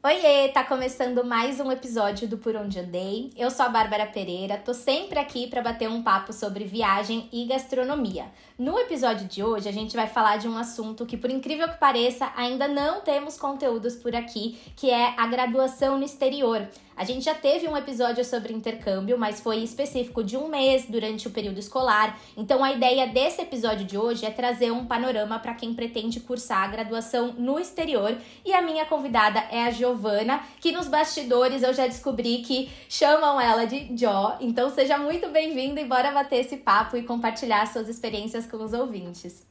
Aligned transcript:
Oiê, 0.00 0.48
tá 0.50 0.62
começando 0.62 1.24
mais 1.24 1.58
um 1.58 1.72
episódio 1.72 2.28
do 2.28 2.38
Por 2.38 2.54
Onde 2.54 2.78
Andei. 2.78 3.32
Eu 3.36 3.50
sou 3.50 3.66
a 3.66 3.68
Bárbara 3.68 4.06
Pereira, 4.06 4.56
tô 4.56 4.72
sempre 4.72 5.18
aqui 5.18 5.48
para 5.48 5.60
bater 5.60 5.88
um 5.88 6.04
papo 6.04 6.32
sobre 6.32 6.62
viagem 6.64 7.28
e 7.32 7.44
gastronomia. 7.46 8.26
No 8.56 8.78
episódio 8.78 9.26
de 9.26 9.42
hoje, 9.42 9.68
a 9.68 9.72
gente 9.72 9.96
vai 9.96 10.06
falar 10.06 10.36
de 10.36 10.46
um 10.46 10.56
assunto 10.56 11.04
que, 11.04 11.16
por 11.16 11.28
incrível 11.28 11.68
que 11.68 11.78
pareça, 11.78 12.32
ainda 12.36 12.68
não 12.68 13.00
temos 13.00 13.36
conteúdos 13.36 13.96
por 13.96 14.14
aqui, 14.14 14.56
que 14.76 14.88
é 14.88 15.14
a 15.18 15.26
graduação 15.26 15.98
no 15.98 16.04
exterior. 16.04 16.68
A 16.98 17.04
gente 17.04 17.24
já 17.24 17.34
teve 17.34 17.68
um 17.68 17.76
episódio 17.76 18.24
sobre 18.24 18.52
intercâmbio, 18.52 19.16
mas 19.16 19.40
foi 19.40 19.58
específico 19.58 20.24
de 20.24 20.36
um 20.36 20.48
mês 20.48 20.86
durante 20.88 21.28
o 21.28 21.30
período 21.30 21.60
escolar. 21.60 22.18
Então 22.36 22.64
a 22.64 22.72
ideia 22.72 23.06
desse 23.06 23.40
episódio 23.40 23.86
de 23.86 23.96
hoje 23.96 24.26
é 24.26 24.32
trazer 24.32 24.72
um 24.72 24.84
panorama 24.84 25.38
para 25.38 25.54
quem 25.54 25.72
pretende 25.72 26.18
cursar 26.18 26.64
a 26.64 26.66
graduação 26.66 27.34
no 27.38 27.56
exterior. 27.56 28.18
E 28.44 28.52
a 28.52 28.60
minha 28.60 28.84
convidada 28.84 29.38
é 29.48 29.62
a 29.62 29.70
Giovana, 29.70 30.40
que 30.60 30.72
nos 30.72 30.88
bastidores 30.88 31.62
eu 31.62 31.72
já 31.72 31.86
descobri 31.86 32.38
que 32.38 32.68
chamam 32.88 33.40
ela 33.40 33.64
de 33.64 33.96
Jo. 33.96 34.32
Então 34.40 34.68
seja 34.68 34.98
muito 34.98 35.28
bem-vinda 35.28 35.80
e 35.80 35.84
bora 35.84 36.10
bater 36.10 36.40
esse 36.40 36.56
papo 36.56 36.96
e 36.96 37.04
compartilhar 37.04 37.64
suas 37.66 37.88
experiências 37.88 38.44
com 38.44 38.56
os 38.56 38.72
ouvintes. 38.72 39.46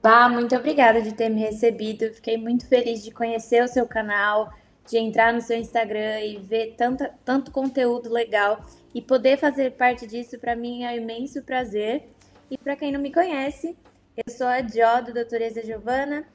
Bah, 0.00 0.28
muito 0.28 0.54
obrigada 0.54 1.02
de 1.02 1.12
ter 1.12 1.28
me 1.28 1.40
recebido. 1.40 2.14
Fiquei 2.14 2.36
muito 2.36 2.68
feliz 2.68 3.02
de 3.02 3.10
conhecer 3.10 3.64
o 3.64 3.66
seu 3.66 3.84
canal 3.84 4.48
de 4.88 4.96
entrar 4.96 5.32
no 5.32 5.40
seu 5.40 5.58
Instagram 5.58 6.20
e 6.20 6.38
ver 6.38 6.74
tanta, 6.76 7.14
tanto 7.24 7.50
conteúdo 7.50 8.10
legal 8.10 8.64
e 8.94 9.02
poder 9.02 9.36
fazer 9.36 9.72
parte 9.72 10.06
disso 10.06 10.38
para 10.38 10.56
mim 10.56 10.84
é 10.84 10.92
um 10.92 10.96
imenso 10.96 11.42
prazer. 11.42 12.08
E 12.50 12.56
para 12.56 12.74
quem 12.74 12.90
não 12.90 13.00
me 13.00 13.12
conhece, 13.12 13.76
eu 14.16 14.32
sou 14.32 14.46
a 14.46 14.62
Jó 14.66 15.02
do 15.02 15.12
Doutoresa 15.12 15.62
Giovana 15.62 16.26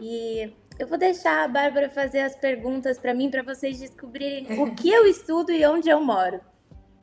e 0.00 0.50
eu 0.78 0.86
vou 0.86 0.96
deixar 0.96 1.44
a 1.44 1.48
Bárbara 1.48 1.90
fazer 1.90 2.20
as 2.20 2.34
perguntas 2.34 2.98
para 2.98 3.12
mim 3.12 3.30
para 3.30 3.42
vocês 3.42 3.78
descobrirem 3.78 4.58
o 4.58 4.74
que 4.74 4.88
eu 4.88 5.06
estudo 5.06 5.52
e 5.52 5.64
onde 5.66 5.90
eu 5.90 6.00
moro. 6.00 6.40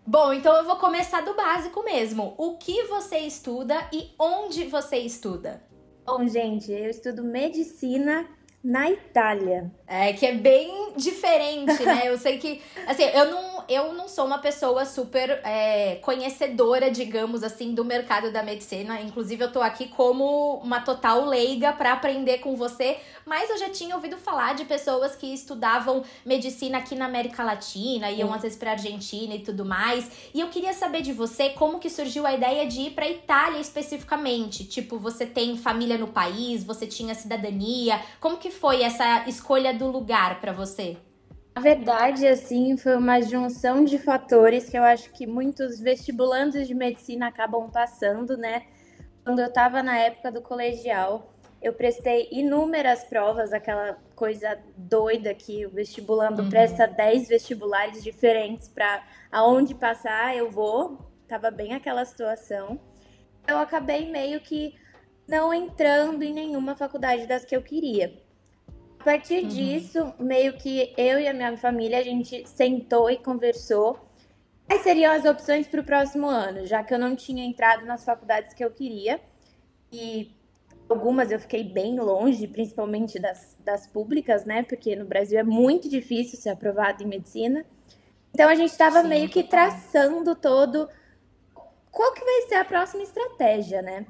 Bom, 0.06 0.34
então 0.34 0.56
eu 0.56 0.66
vou 0.66 0.78
começar 0.78 1.22
do 1.22 1.36
básico 1.36 1.84
mesmo. 1.84 2.34
O 2.38 2.58
que 2.58 2.84
você 2.86 3.20
estuda 3.20 3.88
e 3.94 4.16
onde 4.18 4.64
você 4.64 4.98
estuda? 4.98 5.62
Bom, 6.06 6.28
gente, 6.28 6.72
eu 6.72 6.90
estudo 6.90 7.23
medicina 7.23 8.25
na 8.63 8.89
Itália. 8.89 9.72
É, 9.88 10.11
que 10.13 10.25
é 10.25 10.33
bem 10.33 10.94
diferente, 10.97 11.83
né? 11.83 12.03
Eu 12.05 12.17
sei 12.17 12.38
que, 12.38 12.61
assim, 12.86 13.03
eu 13.03 13.31
não, 13.31 13.63
eu 13.69 13.94
não 13.94 14.08
sou 14.08 14.25
uma 14.25 14.39
pessoa 14.39 14.86
super 14.86 15.39
é, 15.44 15.95
conhecedora, 16.02 16.91
digamos 16.91 17.44
assim, 17.44 17.73
do 17.73 17.85
mercado 17.85 18.31
da 18.31 18.44
medicina. 18.44 19.00
Inclusive, 19.00 19.44
eu 19.44 19.52
tô 19.52 19.61
aqui 19.61 19.88
como 19.88 20.55
uma 20.55 20.81
total 20.81 21.23
leiga 21.25 21.72
para 21.72 21.94
aprender 21.94 22.39
com 22.39 22.55
você, 22.55 22.97
mas 23.28 23.50
eu 23.50 23.58
já 23.58 23.70
tinha 23.70 23.94
ouvido 23.94 24.17
falar 24.17 24.56
de 24.56 24.64
pessoas 24.64 25.16
que 25.16 25.33
estudavam 25.33 26.03
medicina 26.25 26.78
aqui 26.78 26.95
na 26.95 27.06
América 27.06 27.44
Latina, 27.44 28.09
iam 28.09 28.34
às 28.34 28.42
vezes 28.42 28.58
pra 28.58 28.72
Argentina 28.72 29.36
e 29.36 29.39
tudo 29.39 29.66
mais. 29.66 30.09
E 30.34 30.39
eu 30.39 30.47
queria 30.47 30.72
saber 30.72 31.02
de 31.02 31.11
você 31.11 31.50
como 31.50 31.78
que 31.78 31.89
surgiu 31.89 32.25
a 32.25 32.34
ideia 32.34 32.66
de 32.66 32.81
ir 32.81 32.92
pra 32.92 33.08
Itália 33.08 33.59
especificamente. 33.59 34.64
Tipo, 34.64 34.97
você 34.97 35.25
tem 35.25 35.58
família 35.58 35.97
no 35.97 36.08
país, 36.08 36.64
você 36.64 36.88
tinha 36.88 37.14
cidadania, 37.14 38.00
como 38.22 38.38
que 38.38 38.50
foi 38.50 38.81
essa 38.81 39.28
escolha 39.28 39.73
do 39.73 39.88
lugar 39.88 40.39
para 40.39 40.53
você? 40.53 40.95
Na 41.53 41.62
verdade, 41.62 42.25
assim, 42.25 42.78
foi 42.78 42.95
uma 42.95 43.19
junção 43.19 43.84
de 43.84 43.97
fatores 43.97 44.69
que 44.69 44.78
eu 44.78 44.84
acho 44.84 45.12
que 45.12 45.28
muitos 45.28 45.80
vestibulandos 45.81 46.66
de 46.66 46.73
medicina 46.73 47.28
acabam 47.28 47.69
passando, 47.69 48.38
né? 48.38 48.62
Quando 49.25 49.39
eu 49.39 49.47
estava 49.47 49.84
na 49.84 49.97
época 49.97 50.31
do 50.31 50.41
colegial, 50.41 51.34
eu 51.61 51.73
prestei 51.73 52.27
inúmeras 52.31 53.03
provas, 53.03 53.52
aquela 53.52 53.97
coisa 54.16 54.59
doida 54.75 55.33
que 55.33 55.66
o 55.66 55.69
vestibulando 55.69 56.44
uhum. 56.44 56.50
presta 56.50 56.88
10 56.88 57.27
vestibulares 57.27 58.03
diferentes 58.03 58.67
para 58.67 59.03
aonde 59.31 59.75
passar 59.75 60.35
eu 60.35 60.50
vou. 60.50 61.00
Tava 61.28 61.51
bem 61.51 61.73
aquela 61.73 62.06
situação. 62.06 62.79
Eu 63.47 63.57
acabei 63.57 64.09
meio 64.09 64.40
que 64.40 64.75
não 65.28 65.53
entrando 65.53 66.23
em 66.23 66.34
nenhuma 66.34 66.75
faculdade 66.75 67.25
das 67.25 67.44
que 67.44 67.56
eu 67.56 67.62
queria 67.62 68.13
partir 69.07 69.44
uhum. 69.44 69.47
disso, 69.47 70.13
meio 70.19 70.57
que 70.57 70.94
eu 70.97 71.17
e 71.17 71.29
a 71.29 71.34
minha 71.34 71.56
família, 71.56 71.97
a 71.97 72.03
gente 72.03 72.46
sentou 72.46 73.09
e 73.09 73.16
conversou. 73.17 73.97
Quais 74.66 74.81
seriam 74.81 75.13
as 75.13 75.23
opções 75.23 75.66
para 75.66 75.79
o 75.79 75.84
próximo 75.84 76.28
ano, 76.28 76.67
já 76.67 76.84
que 76.84 76.94
eu 76.94 77.00
não 77.00 77.16
tinha 77.16 77.41
entrado 77.46 77.85
nas 77.85 78.03
faculdades 78.03 78.53
que 78.53 78.62
eu 78.62 78.69
queria. 78.69 79.22
E 79.90 80.35
algumas 80.90 81.31
eu 81.31 81.40
fiquei 81.40 81.64
bem 81.64 82.00
longe, 82.00 82.48
principalmente 82.48 83.20
das, 83.20 83.58
das 83.64 83.88
públicas, 83.88 84.46
né? 84.46 84.64
Porque 84.64 84.96
no 84.96 85.06
Brasil 85.06 85.40
é 85.40 85.44
muito 85.44 85.90
difícil 85.90 86.40
ser 86.40 86.50
aprovado 86.50 87.03
em 87.03 87.08
medicina. 87.08 87.66
Então 88.34 88.50
a 88.50 88.56
gente 88.56 88.72
estava 88.72 89.03
meio 89.03 89.30
que 89.30 89.44
traçando 89.44 90.36
todo 90.36 90.88
qual 91.92 92.14
que 92.14 92.24
vai 92.24 92.42
ser 92.47 92.56
a 92.56 92.66
próxima 92.66 93.03
estratégia, 93.03 93.81
né? 93.81 94.06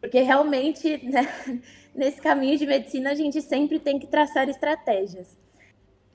Porque 0.00 0.20
realmente, 0.20 0.98
né, 1.08 1.26
nesse 1.94 2.20
caminho 2.20 2.58
de 2.58 2.66
medicina, 2.66 3.10
a 3.10 3.14
gente 3.14 3.40
sempre 3.40 3.78
tem 3.78 3.98
que 3.98 4.06
traçar 4.06 4.48
estratégias. 4.48 5.36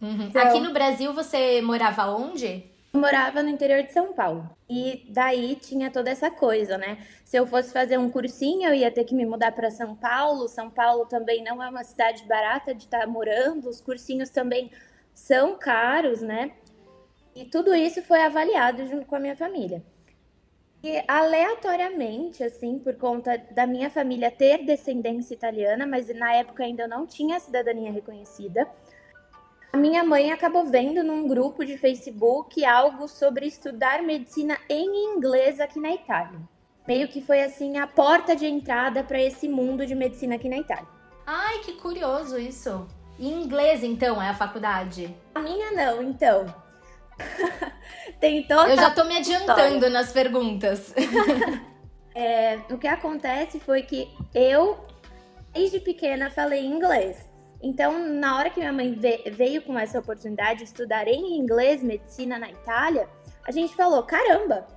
Uhum. 0.01 0.27
Então, 0.27 0.41
Aqui 0.41 0.59
no 0.59 0.71
Brasil, 0.71 1.13
você 1.13 1.61
morava 1.61 2.05
onde? 2.15 2.63
Eu 2.91 2.99
morava 2.99 3.43
no 3.43 3.49
interior 3.49 3.83
de 3.83 3.91
São 3.91 4.13
Paulo. 4.13 4.49
E 4.67 5.05
daí 5.09 5.55
tinha 5.55 5.91
toda 5.91 6.09
essa 6.09 6.31
coisa, 6.31 6.77
né? 6.77 7.05
Se 7.23 7.37
eu 7.37 7.45
fosse 7.45 7.71
fazer 7.71 7.97
um 7.97 8.09
cursinho, 8.09 8.67
eu 8.69 8.73
ia 8.73 8.91
ter 8.91 9.03
que 9.03 9.13
me 9.13 9.25
mudar 9.25 9.51
para 9.51 9.69
São 9.69 9.95
Paulo. 9.95 10.47
São 10.47 10.69
Paulo 10.69 11.05
também 11.05 11.43
não 11.43 11.61
é 11.61 11.69
uma 11.69 11.83
cidade 11.83 12.23
barata 12.25 12.73
de 12.73 12.83
estar 12.85 13.05
morando. 13.07 13.69
Os 13.69 13.79
cursinhos 13.79 14.29
também 14.29 14.71
são 15.13 15.55
caros, 15.57 16.21
né? 16.21 16.51
E 17.35 17.45
tudo 17.45 17.75
isso 17.75 18.01
foi 18.01 18.21
avaliado 18.21 18.85
junto 18.87 19.05
com 19.05 19.15
a 19.15 19.19
minha 19.19 19.35
família. 19.35 19.83
E 20.81 21.03
aleatoriamente, 21.07 22.41
assim, 22.43 22.79
por 22.79 22.95
conta 22.95 23.37
da 23.51 23.67
minha 23.67 23.89
família 23.89 24.31
ter 24.31 24.65
descendência 24.65 25.33
italiana, 25.33 25.85
mas 25.85 26.07
na 26.15 26.33
época 26.33 26.63
ainda 26.63 26.83
eu 26.83 26.87
não 26.87 27.05
tinha 27.05 27.39
cidadania 27.39 27.91
reconhecida, 27.91 28.65
a 29.71 29.77
minha 29.77 30.03
mãe 30.03 30.31
acabou 30.31 30.65
vendo 30.65 31.03
num 31.03 31.27
grupo 31.27 31.63
de 31.63 31.77
Facebook 31.77 32.65
algo 32.65 33.07
sobre 33.07 33.45
estudar 33.45 34.01
medicina 34.01 34.57
em 34.67 35.15
inglês 35.15 35.59
aqui 35.59 35.79
na 35.79 35.93
Itália. 35.93 36.39
Meio 36.87 37.07
que 37.07 37.21
foi 37.21 37.43
assim 37.43 37.77
a 37.77 37.85
porta 37.85 38.35
de 38.35 38.47
entrada 38.47 39.03
para 39.03 39.21
esse 39.21 39.47
mundo 39.47 39.85
de 39.85 39.93
medicina 39.93 40.35
aqui 40.35 40.49
na 40.49 40.57
Itália. 40.57 40.87
Ai, 41.25 41.59
que 41.59 41.73
curioso 41.73 42.39
isso. 42.39 42.87
Em 43.19 43.43
inglês, 43.43 43.83
então, 43.83 44.19
é 44.19 44.29
a 44.29 44.33
faculdade? 44.33 45.15
A 45.35 45.39
minha 45.39 45.71
não, 45.71 46.01
então. 46.01 46.51
Tem 48.19 48.41
toda 48.47 48.71
Eu 48.71 48.77
já 48.77 48.89
tô 48.89 49.03
me 49.03 49.17
adiantando 49.17 49.75
história. 49.75 49.89
nas 49.89 50.11
perguntas. 50.11 50.95
é, 52.15 52.57
o 52.71 52.77
que 52.79 52.87
acontece 52.87 53.59
foi 53.59 53.83
que 53.83 54.09
eu, 54.33 54.83
desde 55.53 55.79
pequena, 55.79 56.31
falei 56.31 56.65
inglês. 56.65 57.28
Então, 57.61 57.99
na 57.99 58.37
hora 58.37 58.49
que 58.49 58.59
minha 58.59 58.71
mãe 58.71 58.97
veio 59.31 59.61
com 59.61 59.77
essa 59.77 59.99
oportunidade 59.99 60.59
de 60.59 60.65
estudar 60.65 61.07
em 61.07 61.37
inglês 61.37 61.83
medicina 61.83 62.39
na 62.39 62.49
Itália, 62.49 63.09
a 63.45 63.51
gente 63.51 63.75
falou: 63.75 64.03
caramba, 64.03 64.67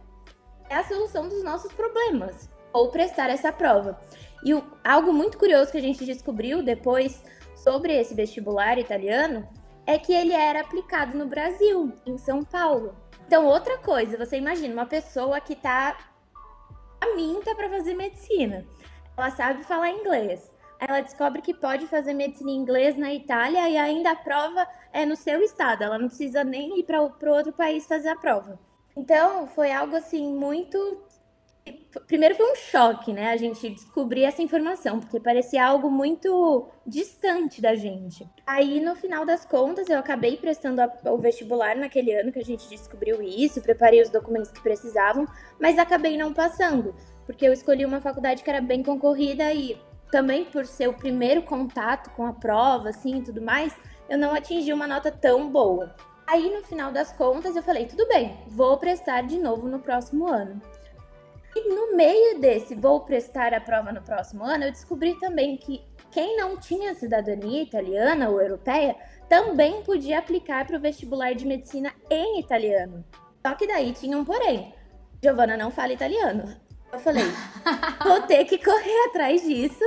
é 0.68 0.74
a 0.74 0.84
solução 0.84 1.28
dos 1.28 1.42
nossos 1.44 1.72
problemas. 1.72 2.50
Ou 2.72 2.90
prestar 2.90 3.28
essa 3.28 3.52
prova. 3.52 4.00
E 4.42 4.54
o, 4.54 4.64
algo 4.82 5.12
muito 5.12 5.38
curioso 5.38 5.70
que 5.70 5.78
a 5.78 5.82
gente 5.82 6.04
descobriu 6.04 6.62
depois 6.62 7.22
sobre 7.54 7.92
esse 7.92 8.14
vestibular 8.14 8.78
italiano 8.78 9.46
é 9.86 9.98
que 9.98 10.12
ele 10.12 10.32
era 10.32 10.60
aplicado 10.60 11.16
no 11.16 11.26
Brasil, 11.26 11.92
em 12.06 12.16
São 12.16 12.42
Paulo. 12.42 12.96
Então, 13.26 13.46
outra 13.46 13.78
coisa, 13.78 14.16
você 14.16 14.38
imagina 14.38 14.72
uma 14.72 14.86
pessoa 14.86 15.40
que 15.40 15.54
tá 15.54 15.96
minta 17.14 17.54
para 17.54 17.68
fazer 17.68 17.94
medicina. 17.94 18.64
Ela 19.16 19.30
sabe 19.30 19.64
falar 19.64 19.90
inglês. 19.90 20.51
Ela 20.88 21.00
descobre 21.00 21.40
que 21.40 21.54
pode 21.54 21.86
fazer 21.86 22.12
medicina 22.12 22.50
em 22.50 22.56
inglês 22.56 22.96
na 22.96 23.14
Itália 23.14 23.68
e 23.68 23.76
ainda 23.76 24.10
a 24.10 24.16
prova 24.16 24.66
é 24.92 25.06
no 25.06 25.14
seu 25.14 25.40
estado. 25.40 25.84
Ela 25.84 25.96
não 25.96 26.08
precisa 26.08 26.42
nem 26.42 26.80
ir 26.80 26.82
para 26.82 27.00
outro 27.00 27.52
país 27.52 27.86
fazer 27.86 28.08
a 28.08 28.16
prova. 28.16 28.58
Então, 28.96 29.46
foi 29.46 29.70
algo 29.70 29.94
assim 29.94 30.34
muito 30.34 30.76
Primeiro 32.08 32.34
foi 32.34 32.50
um 32.50 32.56
choque, 32.56 33.12
né? 33.12 33.30
A 33.30 33.36
gente 33.36 33.70
descobrir 33.70 34.24
essa 34.24 34.42
informação, 34.42 34.98
porque 34.98 35.20
parecia 35.20 35.64
algo 35.64 35.88
muito 35.88 36.68
distante 36.84 37.62
da 37.62 37.76
gente. 37.76 38.28
Aí, 38.44 38.80
no 38.80 38.96
final 38.96 39.24
das 39.24 39.44
contas, 39.44 39.88
eu 39.88 39.96
acabei 39.96 40.36
prestando 40.36 40.82
o 41.04 41.18
vestibular 41.18 41.76
naquele 41.76 42.12
ano 42.14 42.32
que 42.32 42.40
a 42.40 42.44
gente 42.44 42.68
descobriu 42.68 43.22
isso, 43.22 43.62
preparei 43.62 44.02
os 44.02 44.10
documentos 44.10 44.50
que 44.50 44.60
precisavam, 44.60 45.24
mas 45.60 45.78
acabei 45.78 46.16
não 46.16 46.34
passando, 46.34 46.96
porque 47.24 47.46
eu 47.46 47.52
escolhi 47.52 47.84
uma 47.84 48.00
faculdade 48.00 48.42
que 48.42 48.50
era 48.50 48.60
bem 48.60 48.82
concorrida 48.82 49.52
e 49.52 49.78
também 50.12 50.44
por 50.44 50.66
ser 50.66 50.88
o 50.88 50.92
primeiro 50.92 51.42
contato 51.42 52.10
com 52.10 52.26
a 52.26 52.34
prova, 52.34 52.90
assim, 52.90 53.16
e 53.16 53.22
tudo 53.22 53.40
mais, 53.40 53.74
eu 54.10 54.18
não 54.18 54.34
atingi 54.34 54.70
uma 54.70 54.86
nota 54.86 55.10
tão 55.10 55.50
boa. 55.50 55.96
Aí, 56.26 56.54
no 56.54 56.62
final 56.62 56.92
das 56.92 57.12
contas, 57.12 57.56
eu 57.56 57.62
falei, 57.62 57.86
tudo 57.86 58.06
bem, 58.06 58.38
vou 58.48 58.76
prestar 58.76 59.22
de 59.22 59.38
novo 59.38 59.66
no 59.66 59.80
próximo 59.80 60.28
ano. 60.28 60.60
E 61.56 61.68
no 61.68 61.96
meio 61.96 62.38
desse 62.38 62.74
vou 62.74 63.00
prestar 63.00 63.54
a 63.54 63.60
prova 63.60 63.90
no 63.90 64.02
próximo 64.02 64.44
ano, 64.44 64.64
eu 64.64 64.70
descobri 64.70 65.18
também 65.18 65.56
que 65.56 65.82
quem 66.10 66.36
não 66.36 66.58
tinha 66.58 66.94
cidadania 66.94 67.62
italiana 67.62 68.28
ou 68.28 68.40
europeia 68.40 68.94
também 69.30 69.82
podia 69.82 70.18
aplicar 70.18 70.66
para 70.66 70.76
o 70.76 70.80
vestibular 70.80 71.34
de 71.34 71.46
medicina 71.46 71.90
em 72.10 72.38
italiano. 72.38 73.02
Só 73.44 73.54
que 73.54 73.66
daí 73.66 73.92
tinha 73.92 74.16
um 74.16 74.24
porém. 74.24 74.74
Giovana 75.22 75.56
não 75.56 75.70
fala 75.70 75.94
italiano. 75.94 76.54
Eu 76.92 76.98
falei, 76.98 77.24
vou 78.04 78.20
ter 78.22 78.44
que 78.44 78.62
correr 78.62 79.06
atrás 79.08 79.42
disso, 79.42 79.82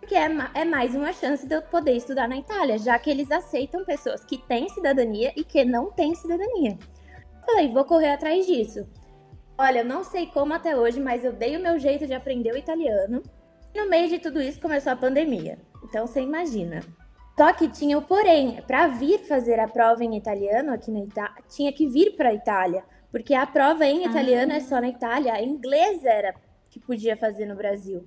porque 0.00 0.14
é, 0.14 0.28
é 0.54 0.64
mais 0.64 0.94
uma 0.94 1.12
chance 1.12 1.46
de 1.46 1.54
eu 1.54 1.60
poder 1.60 1.92
estudar 1.92 2.26
na 2.26 2.38
Itália, 2.38 2.78
já 2.78 2.98
que 2.98 3.10
eles 3.10 3.30
aceitam 3.30 3.84
pessoas 3.84 4.24
que 4.24 4.38
têm 4.38 4.68
cidadania 4.70 5.32
e 5.36 5.44
que 5.44 5.62
não 5.62 5.90
têm 5.90 6.14
cidadania. 6.14 6.78
Eu 7.36 7.44
falei, 7.44 7.68
vou 7.68 7.84
correr 7.84 8.12
atrás 8.12 8.46
disso. 8.46 8.88
Olha, 9.58 9.84
não 9.84 10.02
sei 10.02 10.26
como 10.26 10.54
até 10.54 10.74
hoje, 10.74 10.98
mas 10.98 11.22
eu 11.22 11.32
dei 11.32 11.56
o 11.56 11.60
meu 11.60 11.78
jeito 11.78 12.06
de 12.06 12.14
aprender 12.14 12.52
o 12.52 12.56
italiano. 12.56 13.22
No 13.74 13.88
meio 13.88 14.08
de 14.08 14.18
tudo 14.18 14.40
isso 14.40 14.60
começou 14.60 14.92
a 14.92 14.96
pandemia. 14.96 15.58
Então 15.84 16.06
você 16.06 16.20
imagina. 16.22 16.80
Só 17.38 17.52
que 17.52 17.68
tinha 17.68 17.96
o 17.98 18.02
porém, 18.02 18.62
para 18.66 18.88
vir 18.88 19.18
fazer 19.20 19.60
a 19.60 19.68
prova 19.68 20.02
em 20.02 20.16
italiano 20.16 20.72
aqui 20.72 20.90
na 20.90 21.00
Itália, 21.00 21.42
tinha 21.48 21.72
que 21.72 21.86
vir 21.86 22.16
para 22.16 22.30
a 22.30 22.34
Itália, 22.34 22.84
porque 23.12 23.34
a 23.34 23.46
prova 23.46 23.84
em 23.84 24.06
italiano 24.06 24.52
ah. 24.52 24.56
é 24.56 24.60
só 24.60 24.80
na 24.80 24.88
Itália, 24.88 25.34
a 25.34 25.42
inglês 25.42 26.02
era 26.04 26.34
que 26.70 26.80
podia 26.80 27.14
fazer 27.16 27.44
no 27.44 27.54
Brasil. 27.54 28.04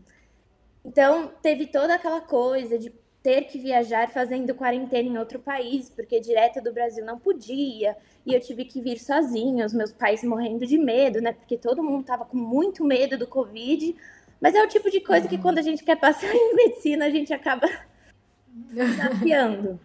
Então, 0.83 1.31
teve 1.41 1.67
toda 1.67 1.93
aquela 1.93 2.19
coisa 2.19 2.77
de 2.77 2.91
ter 3.21 3.43
que 3.43 3.59
viajar 3.59 4.09
fazendo 4.09 4.53
quarentena 4.53 5.07
em 5.07 5.17
outro 5.17 5.39
país, 5.39 5.89
porque 5.89 6.19
direto 6.19 6.61
do 6.61 6.73
Brasil 6.73 7.05
não 7.05 7.17
podia, 7.17 7.95
e 8.25 8.33
eu 8.33 8.39
tive 8.39 8.65
que 8.65 8.81
vir 8.81 8.99
sozinha, 8.99 9.65
os 9.65 9.73
meus 9.73 9.91
pais 9.93 10.23
morrendo 10.23 10.65
de 10.65 10.77
medo, 10.77 11.21
né? 11.21 11.33
Porque 11.33 11.57
todo 11.57 11.83
mundo 11.83 12.03
tava 12.03 12.25
com 12.25 12.37
muito 12.37 12.83
medo 12.83 13.17
do 13.17 13.27
Covid. 13.27 13.95
Mas 14.41 14.53
é 14.53 14.63
o 14.63 14.67
tipo 14.67 14.91
de 14.91 14.99
coisa 14.99 15.27
que 15.27 15.37
quando 15.37 15.57
a 15.57 15.61
gente 15.61 15.83
quer 15.83 15.95
passar 15.95 16.29
em 16.33 16.55
medicina, 16.55 17.05
a 17.05 17.09
gente 17.09 17.33
acaba 17.33 17.67
desafiando. 18.47 19.79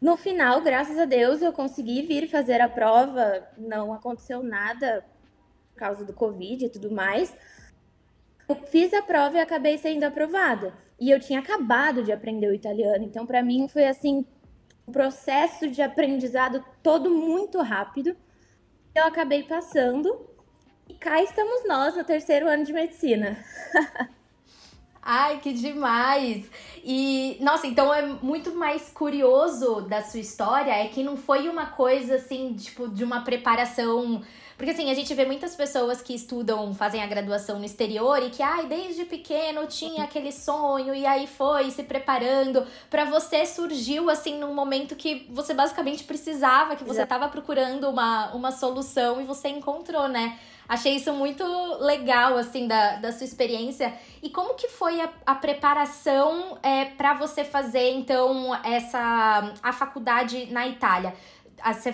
No 0.00 0.16
final, 0.16 0.60
graças 0.60 0.98
a 0.98 1.04
Deus, 1.04 1.40
eu 1.40 1.52
consegui 1.52 2.02
vir 2.02 2.28
fazer 2.28 2.60
a 2.60 2.68
prova, 2.68 3.46
não 3.56 3.92
aconteceu 3.92 4.42
nada 4.42 5.04
por 5.72 5.78
causa 5.78 6.04
do 6.04 6.12
Covid 6.12 6.66
e 6.66 6.68
tudo 6.68 6.90
mais. 6.90 7.34
Eu 8.48 8.56
fiz 8.66 8.92
a 8.92 9.02
prova 9.02 9.38
e 9.38 9.40
acabei 9.40 9.78
sendo 9.78 10.04
aprovada. 10.04 10.74
E 11.00 11.10
eu 11.10 11.18
tinha 11.18 11.40
acabado 11.40 12.02
de 12.02 12.12
aprender 12.12 12.48
o 12.48 12.54
italiano, 12.54 13.04
então 13.04 13.26
para 13.26 13.42
mim 13.42 13.66
foi 13.68 13.86
assim 13.86 14.24
um 14.86 14.92
processo 14.92 15.68
de 15.68 15.80
aprendizado 15.80 16.64
todo 16.82 17.10
muito 17.10 17.60
rápido. 17.62 18.16
Eu 18.94 19.04
acabei 19.04 19.42
passando 19.42 20.28
e 20.88 20.94
cá 20.94 21.22
estamos 21.22 21.66
nós 21.66 21.96
no 21.96 22.04
terceiro 22.04 22.46
ano 22.46 22.64
de 22.64 22.72
medicina. 22.72 23.42
Ai, 25.06 25.38
que 25.38 25.52
demais! 25.52 26.46
E, 26.82 27.36
nossa, 27.38 27.66
então 27.66 27.92
é 27.92 28.06
muito 28.22 28.54
mais 28.54 28.88
curioso 28.88 29.82
da 29.82 30.02
sua 30.02 30.20
história 30.20 30.70
é 30.70 30.88
que 30.88 31.02
não 31.02 31.14
foi 31.14 31.46
uma 31.46 31.66
coisa 31.66 32.14
assim, 32.14 32.54
tipo, 32.54 32.88
de 32.88 33.04
uma 33.04 33.20
preparação. 33.20 34.22
Porque 34.56 34.70
assim, 34.70 34.90
a 34.90 34.94
gente 34.94 35.12
vê 35.12 35.26
muitas 35.26 35.54
pessoas 35.54 36.00
que 36.00 36.14
estudam, 36.14 36.72
fazem 36.72 37.02
a 37.02 37.06
graduação 37.06 37.58
no 37.58 37.66
exterior 37.66 38.22
e 38.22 38.30
que, 38.30 38.42
ai, 38.42 38.64
desde 38.64 39.04
pequeno 39.04 39.66
tinha 39.66 40.04
aquele 40.04 40.32
sonho 40.32 40.94
e 40.94 41.04
aí 41.04 41.26
foi 41.26 41.70
se 41.70 41.82
preparando. 41.82 42.66
para 42.88 43.04
você 43.04 43.44
surgiu 43.44 44.08
assim 44.08 44.38
num 44.38 44.54
momento 44.54 44.96
que 44.96 45.26
você 45.28 45.52
basicamente 45.52 46.04
precisava, 46.04 46.76
que 46.76 46.84
você 46.84 47.02
estava 47.02 47.28
procurando 47.28 47.90
uma, 47.90 48.32
uma 48.32 48.52
solução 48.52 49.20
e 49.20 49.24
você 49.24 49.48
encontrou, 49.48 50.08
né? 50.08 50.38
Achei 50.68 50.96
isso 50.96 51.12
muito 51.12 51.44
legal, 51.80 52.36
assim, 52.36 52.66
da, 52.66 52.96
da 52.96 53.12
sua 53.12 53.24
experiência. 53.24 53.92
E 54.22 54.30
como 54.30 54.54
que 54.54 54.68
foi 54.68 55.00
a, 55.00 55.10
a 55.26 55.34
preparação 55.34 56.58
é, 56.62 56.86
para 56.86 57.14
você 57.14 57.44
fazer, 57.44 57.92
então, 57.92 58.54
essa 58.64 59.52
a 59.62 59.72
faculdade 59.72 60.46
na 60.46 60.66
Itália? 60.66 61.14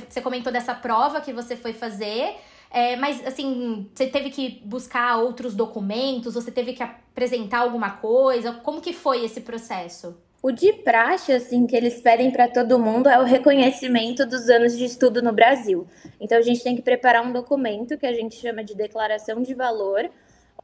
Você 0.09 0.21
comentou 0.21 0.53
dessa 0.53 0.75
prova 0.75 1.21
que 1.21 1.33
você 1.33 1.57
foi 1.57 1.73
fazer, 1.73 2.37
é, 2.71 2.97
mas, 2.97 3.27
assim, 3.27 3.91
você 3.93 4.07
teve 4.07 4.31
que 4.31 4.63
buscar 4.65 5.17
outros 5.17 5.55
documentos? 5.55 6.35
Você 6.35 6.53
teve 6.53 6.73
que 6.73 6.83
apresentar 6.83 7.59
alguma 7.61 7.91
coisa? 7.91 8.53
Como 8.53 8.81
que 8.81 8.93
foi 8.93 9.25
esse 9.25 9.41
processo? 9.41 10.17
O 10.43 10.51
de 10.51 10.73
praxe, 10.73 11.33
assim, 11.33 11.67
que 11.67 11.77
eles 11.77 12.01
pedem 12.01 12.31
para 12.31 12.49
todo 12.49 12.79
mundo 12.79 13.11
é 13.11 13.19
o 13.19 13.25
reconhecimento 13.25 14.25
dos 14.25 14.49
anos 14.49 14.75
de 14.75 14.87
estudo 14.87 15.21
no 15.21 15.35
Brasil. 15.35 15.87
Então, 16.19 16.39
a 16.39 16.41
gente 16.41 16.63
tem 16.63 16.75
que 16.75 16.81
preparar 16.81 17.23
um 17.23 17.31
documento 17.31 17.99
que 17.99 18.07
a 18.07 18.15
gente 18.15 18.37
chama 18.37 18.65
de 18.65 18.75
declaração 18.75 19.43
de 19.43 19.53
valor, 19.53 20.11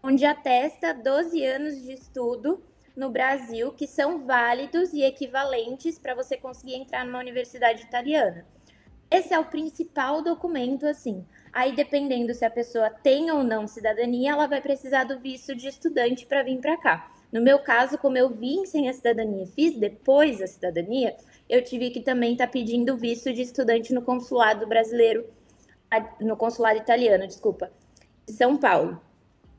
onde 0.03 0.25
atesta 0.25 0.95
12 0.95 1.45
anos 1.45 1.83
de 1.83 1.93
estudo 1.93 2.65
no 2.97 3.11
Brasil 3.11 3.71
que 3.71 3.87
são 3.87 4.25
válidos 4.25 4.95
e 4.95 5.03
equivalentes 5.03 5.99
para 5.99 6.15
você 6.15 6.39
conseguir 6.39 6.77
entrar 6.77 7.05
numa 7.05 7.19
universidade 7.19 7.83
italiana. 7.83 8.47
Esse 9.11 9.35
é 9.35 9.39
o 9.39 9.45
principal 9.45 10.23
documento, 10.23 10.87
assim. 10.87 11.23
Aí, 11.53 11.77
dependendo 11.77 12.33
se 12.33 12.47
a 12.47 12.51
pessoa 12.51 12.89
tem 12.89 13.31
ou 13.31 13.45
não 13.45 13.67
cidadania, 13.67 14.33
ela 14.33 14.47
vai 14.47 14.63
precisar 14.63 15.05
do 15.05 15.21
visto 15.21 15.55
de 15.55 15.69
estudante 15.69 16.25
para 16.25 16.43
vir 16.43 16.59
para 16.63 16.79
cá. 16.79 17.13
No 17.37 17.43
meu 17.43 17.59
caso, 17.59 17.99
como 17.99 18.17
eu 18.17 18.31
vim 18.31 18.65
sem 18.65 18.89
a 18.89 18.95
cidadania, 18.95 19.47
fiz 19.55 19.79
depois 19.79 20.41
a 20.41 20.47
cidadania, 20.47 21.15
eu 21.47 21.63
tive 21.63 21.91
que 21.91 22.01
também 22.01 22.33
estar 22.33 22.47
tá 22.47 22.51
pedindo 22.51 22.97
visto 22.97 23.31
de 23.31 23.43
estudante 23.43 23.93
no 23.93 24.01
consulado 24.01 24.67
brasileiro, 24.67 25.29
no 26.19 26.35
consulado 26.35 26.79
italiano, 26.79 27.27
desculpa, 27.27 27.71
de 28.27 28.33
São 28.33 28.57
Paulo. 28.57 28.99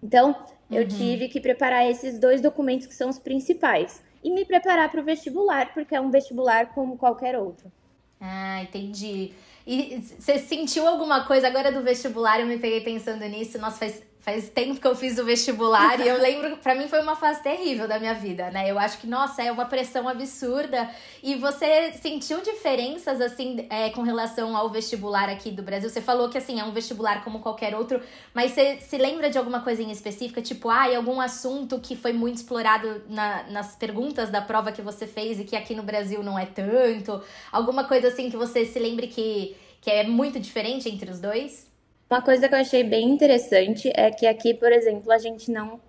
Então, 0.01 0.35
eu 0.71 0.81
uhum. 0.81 0.87
tive 0.87 1.27
que 1.27 1.39
preparar 1.39 1.87
esses 1.87 2.17
dois 2.17 2.41
documentos 2.41 2.87
que 2.87 2.95
são 2.95 3.11
os 3.11 3.19
principais 3.19 4.01
e 4.23 4.31
me 4.31 4.43
preparar 4.43 4.89
para 4.89 4.99
o 4.99 5.03
vestibular, 5.03 5.71
porque 5.71 5.93
é 5.93 6.01
um 6.01 6.09
vestibular 6.09 6.73
como 6.73 6.97
qualquer 6.97 7.37
outro. 7.37 7.71
Ah, 8.19 8.63
entendi. 8.63 9.33
E 9.67 10.01
você 10.17 10.39
sentiu 10.39 10.87
alguma 10.87 11.27
coisa 11.27 11.45
agora 11.45 11.71
do 11.71 11.83
vestibular? 11.83 12.39
Eu 12.39 12.47
me 12.47 12.57
peguei 12.57 12.81
pensando 12.81 13.23
nisso. 13.25 13.59
Nossa, 13.59 13.77
faz 13.77 14.01
Faz 14.19 14.49
tempo 14.49 14.79
que 14.81 14.85
eu 14.85 14.93
fiz 14.93 15.17
o 15.17 15.23
vestibular 15.23 16.01
e 16.01 16.07
eu 16.07 16.19
lembro, 16.19 16.57
para 16.57 16.75
mim 16.75 16.89
foi 16.89 17.01
uma 17.01 17.15
fase 17.15 17.41
terrível 17.41 17.87
da 17.87 17.97
minha 17.97 18.13
vida, 18.13 18.51
né? 18.51 18.69
Eu 18.69 18.77
acho 18.77 18.97
que, 18.97 19.07
nossa, 19.07 19.41
é 19.41 19.49
uma 19.49 19.65
pressão 19.65 20.07
absurda. 20.09 20.89
E 21.23 21.35
você 21.35 21.93
sentiu 21.93 22.41
diferenças, 22.41 23.21
assim, 23.21 23.65
é, 23.69 23.89
com 23.89 24.01
relação 24.01 24.57
ao 24.57 24.69
vestibular 24.69 25.29
aqui 25.29 25.49
do 25.49 25.63
Brasil? 25.63 25.89
Você 25.89 26.01
falou 26.01 26.27
que, 26.27 26.37
assim, 26.37 26.59
é 26.59 26.63
um 26.65 26.73
vestibular 26.73 27.23
como 27.23 27.39
qualquer 27.39 27.73
outro, 27.73 28.01
mas 28.33 28.51
você 28.51 28.81
se 28.81 28.97
lembra 28.97 29.29
de 29.29 29.37
alguma 29.37 29.61
coisa 29.61 29.81
em 29.81 29.91
específica? 29.91 30.41
Tipo, 30.41 30.69
ah, 30.69 30.93
algum 30.97 31.21
assunto 31.21 31.79
que 31.79 31.95
foi 31.95 32.11
muito 32.11 32.35
explorado 32.35 33.03
na, 33.07 33.43
nas 33.43 33.77
perguntas 33.77 34.29
da 34.29 34.41
prova 34.41 34.73
que 34.73 34.81
você 34.81 35.07
fez 35.07 35.39
e 35.39 35.45
que 35.45 35.55
aqui 35.55 35.73
no 35.73 35.83
Brasil 35.83 36.21
não 36.21 36.37
é 36.37 36.45
tanto? 36.45 37.21
Alguma 37.49 37.85
coisa, 37.85 38.09
assim, 38.09 38.29
que 38.29 38.35
você 38.35 38.65
se 38.65 38.77
lembre 38.77 39.07
que, 39.07 39.55
que 39.79 39.89
é 39.89 40.05
muito 40.05 40.37
diferente 40.37 40.89
entre 40.89 41.09
os 41.09 41.21
dois? 41.21 41.66
Uma 42.09 42.21
coisa 42.21 42.47
que 42.47 42.55
eu 42.55 42.59
achei 42.59 42.83
bem 42.83 43.09
interessante 43.09 43.91
é 43.93 44.09
que 44.09 44.25
aqui, 44.25 44.53
por 44.53 44.71
exemplo, 44.71 45.11
a 45.11 45.17
gente 45.17 45.51
não 45.51 45.81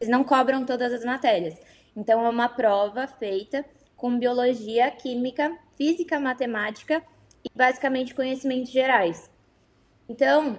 eles 0.00 0.10
não 0.10 0.24
cobram 0.24 0.66
todas 0.66 0.92
as 0.92 1.04
matérias. 1.04 1.56
Então 1.96 2.26
é 2.26 2.28
uma 2.28 2.48
prova 2.48 3.06
feita 3.06 3.64
com 3.96 4.18
biologia, 4.18 4.90
química, 4.90 5.56
física, 5.76 6.18
matemática 6.18 7.02
e 7.44 7.48
basicamente 7.54 8.14
conhecimentos 8.14 8.72
gerais. 8.72 9.30
Então 10.08 10.58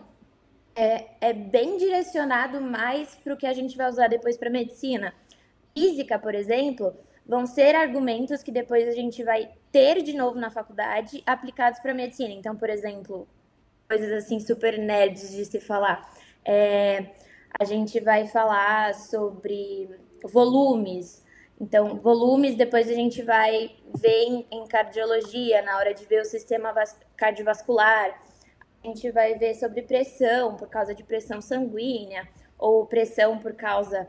é, 0.73 1.07
é 1.19 1.33
bem 1.33 1.77
direcionado 1.77 2.61
mais 2.61 3.15
para 3.15 3.33
o 3.33 3.37
que 3.37 3.45
a 3.45 3.53
gente 3.53 3.75
vai 3.75 3.89
usar 3.89 4.07
depois 4.07 4.37
para 4.37 4.49
medicina. 4.49 5.13
Física, 5.77 6.17
por 6.17 6.33
exemplo, 6.33 6.95
vão 7.25 7.45
ser 7.45 7.75
argumentos 7.75 8.41
que 8.41 8.51
depois 8.51 8.87
a 8.87 8.91
gente 8.91 9.23
vai 9.25 9.49
ter 9.73 10.01
de 10.01 10.13
novo 10.13 10.39
na 10.39 10.49
faculdade 10.49 11.21
aplicados 11.25 11.79
para 11.79 11.93
medicina. 11.93 12.33
Então, 12.33 12.55
por 12.55 12.69
exemplo, 12.69 13.27
coisas 13.87 14.11
assim 14.11 14.39
super 14.39 14.77
nerds 14.77 15.31
de 15.31 15.45
se 15.45 15.59
falar. 15.59 16.09
É, 16.43 17.05
a 17.59 17.63
gente 17.63 17.99
vai 17.99 18.27
falar 18.27 18.93
sobre 18.95 19.89
volumes. 20.23 21.23
Então, 21.59 21.97
volumes, 21.99 22.55
depois 22.55 22.89
a 22.89 22.93
gente 22.93 23.21
vai 23.21 23.71
ver 23.97 24.23
em, 24.23 24.45
em 24.51 24.67
cardiologia, 24.67 25.61
na 25.61 25.77
hora 25.77 25.93
de 25.93 26.05
ver 26.05 26.21
o 26.21 26.25
sistema 26.25 26.73
cardiovascular. 27.15 28.21
A 28.83 28.87
gente 28.87 29.09
vai 29.11 29.35
ver 29.35 29.55
sobre 29.55 29.81
pressão, 29.81 30.55
por 30.55 30.69
causa 30.69 30.93
de 30.93 31.03
pressão 31.03 31.41
sanguínea, 31.41 32.27
ou 32.57 32.85
pressão 32.85 33.39
por 33.39 33.53
causa 33.53 34.07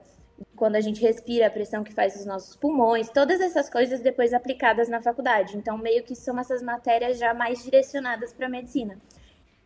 quando 0.55 0.77
a 0.77 0.81
gente 0.81 1.01
respira, 1.01 1.47
a 1.47 1.51
pressão 1.51 1.83
que 1.83 1.93
faz 1.93 2.17
os 2.17 2.27
nossos 2.27 2.57
pulmões, 2.57 3.09
todas 3.09 3.41
essas 3.41 3.71
coisas 3.71 4.01
depois 4.01 4.35
aplicadas 4.35 4.89
na 4.89 5.01
faculdade. 5.01 5.57
Então, 5.57 5.79
meio 5.79 6.03
que 6.03 6.15
são 6.15 6.39
essas 6.39 6.63
matérias 6.63 7.19
já 7.19 7.33
mais 7.33 7.63
direcionadas 7.63 8.33
para 8.33 8.47
a 8.47 8.51
medicina. 8.51 8.99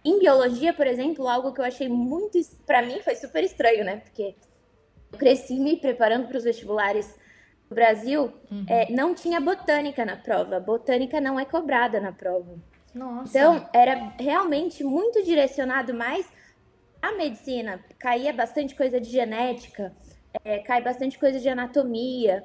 Em 0.05 0.19
biologia, 0.19 0.73
por 0.73 0.87
exemplo, 0.87 1.29
algo 1.29 1.53
que 1.53 1.61
eu 1.61 1.65
achei 1.65 1.89
muito. 1.89 2.39
para 2.67 2.83
mim 2.83 3.01
foi 3.03 3.15
super 3.15 3.45
estranho, 3.45 3.85
né? 3.85 3.97
Porque 3.97 4.35
eu 5.13 5.19
cresci 5.19 5.59
me 5.59 5.77
preparando 5.77 6.29
para 6.29 6.39
os 6.39 6.45
vestibulares 6.45 7.15
do 7.69 7.75
Brasil, 7.75 8.33
uhum. 8.51 8.65
é, 8.69 8.91
não 8.91 9.15
tinha 9.15 9.41
botânica 9.41 10.05
na 10.05 10.17
prova. 10.17 10.59
Botânica 10.59 11.21
não 11.21 11.39
é 11.39 11.45
cobrada 11.45 12.01
na 12.01 12.13
prova. 12.13 12.59
Nossa. 12.95 13.29
Então, 13.29 13.69
era 13.73 14.13
realmente 14.19 14.83
muito 14.83 15.23
direcionado 15.23 15.95
mais 15.95 16.27
à 17.01 17.13
medicina. 17.13 17.85
Caía 17.99 18.33
bastante 18.33 18.75
coisa 18.75 19.01
de 19.01 19.09
genética, 19.09 19.95
é, 20.45 20.59
cai 20.59 20.83
bastante 20.83 21.19
coisa 21.19 21.39
de 21.39 21.49
anatomia. 21.49 22.45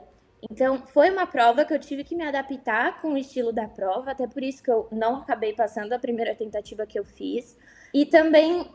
Então, 0.49 0.85
foi 0.87 1.09
uma 1.09 1.25
prova 1.25 1.65
que 1.65 1.73
eu 1.73 1.79
tive 1.79 2.03
que 2.03 2.15
me 2.15 2.23
adaptar 2.23 3.01
com 3.01 3.13
o 3.13 3.17
estilo 3.17 3.51
da 3.51 3.67
prova, 3.67 4.11
até 4.11 4.27
por 4.27 4.43
isso 4.43 4.61
que 4.61 4.69
eu 4.71 4.87
não 4.91 5.17
acabei 5.17 5.53
passando 5.53 5.93
a 5.93 5.99
primeira 5.99 6.35
tentativa 6.35 6.85
que 6.85 6.99
eu 6.99 7.05
fiz. 7.05 7.57
E 7.93 8.05
também 8.05 8.69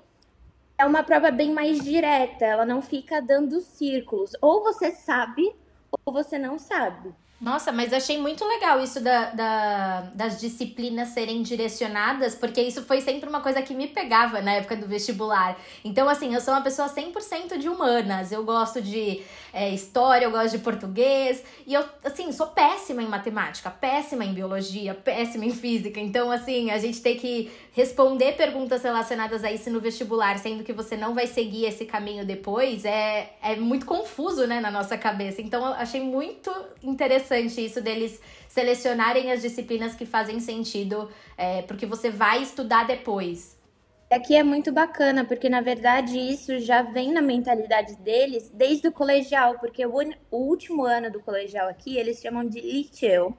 é 0.76 0.84
uma 0.84 1.02
prova 1.02 1.30
bem 1.30 1.52
mais 1.52 1.82
direta, 1.84 2.44
ela 2.44 2.64
não 2.64 2.82
fica 2.82 3.20
dando 3.20 3.60
círculos. 3.60 4.32
Ou 4.40 4.62
você 4.62 4.90
sabe, 4.92 5.54
ou 6.04 6.12
você 6.12 6.38
não 6.38 6.58
sabe. 6.58 7.14
Nossa, 7.40 7.72
mas 7.72 7.90
achei 7.90 8.18
muito 8.18 8.44
legal 8.44 8.82
isso 8.82 9.00
da, 9.00 9.30
da, 9.30 10.00
das 10.14 10.38
disciplinas 10.38 11.08
serem 11.08 11.40
direcionadas, 11.40 12.34
porque 12.34 12.60
isso 12.60 12.82
foi 12.82 13.00
sempre 13.00 13.30
uma 13.30 13.40
coisa 13.40 13.62
que 13.62 13.72
me 13.72 13.88
pegava 13.88 14.42
na 14.42 14.52
época 14.52 14.76
do 14.76 14.86
vestibular. 14.86 15.58
Então, 15.82 16.06
assim, 16.06 16.34
eu 16.34 16.40
sou 16.42 16.52
uma 16.52 16.60
pessoa 16.60 16.86
100% 16.86 17.56
de 17.56 17.66
humanas. 17.66 18.30
Eu 18.30 18.44
gosto 18.44 18.82
de 18.82 19.22
é, 19.54 19.70
história, 19.70 20.26
eu 20.26 20.30
gosto 20.30 20.58
de 20.58 20.62
português. 20.62 21.42
E 21.66 21.72
eu, 21.72 21.82
assim, 22.04 22.30
sou 22.30 22.48
péssima 22.48 23.02
em 23.02 23.08
matemática, 23.08 23.70
péssima 23.70 24.22
em 24.22 24.34
biologia, 24.34 24.92
péssima 24.92 25.46
em 25.46 25.54
física. 25.54 25.98
Então, 25.98 26.30
assim, 26.30 26.70
a 26.70 26.76
gente 26.76 27.00
tem 27.00 27.16
que 27.16 27.50
responder 27.72 28.32
perguntas 28.32 28.82
relacionadas 28.82 29.44
a 29.44 29.52
isso 29.52 29.70
no 29.70 29.80
vestibular, 29.80 30.38
sendo 30.38 30.64
que 30.64 30.72
você 30.72 30.96
não 30.96 31.14
vai 31.14 31.26
seguir 31.26 31.66
esse 31.66 31.84
caminho 31.84 32.24
depois, 32.24 32.84
é, 32.84 33.32
é 33.42 33.56
muito 33.56 33.86
confuso, 33.86 34.46
né, 34.46 34.60
na 34.60 34.70
nossa 34.70 34.98
cabeça. 34.98 35.40
Então, 35.40 35.64
eu 35.64 35.72
achei 35.74 36.00
muito 36.00 36.52
interessante 36.82 37.64
isso 37.64 37.80
deles 37.80 38.20
selecionarem 38.48 39.30
as 39.30 39.42
disciplinas 39.42 39.94
que 39.94 40.04
fazem 40.04 40.40
sentido, 40.40 41.08
é, 41.38 41.62
porque 41.62 41.86
você 41.86 42.10
vai 42.10 42.42
estudar 42.42 42.86
depois. 42.86 43.58
Aqui 44.10 44.34
é 44.34 44.42
muito 44.42 44.72
bacana, 44.72 45.24
porque 45.24 45.48
na 45.48 45.60
verdade 45.60 46.18
isso 46.18 46.58
já 46.58 46.82
vem 46.82 47.12
na 47.12 47.22
mentalidade 47.22 47.94
deles 47.94 48.50
desde 48.52 48.88
o 48.88 48.92
colegial, 48.92 49.56
porque 49.60 49.86
o, 49.86 49.92
o 50.32 50.36
último 50.36 50.84
ano 50.84 51.12
do 51.12 51.20
colegial 51.20 51.68
aqui 51.68 51.96
eles 51.96 52.20
chamam 52.20 52.44
de 52.44 52.60
liceu. 52.60 53.36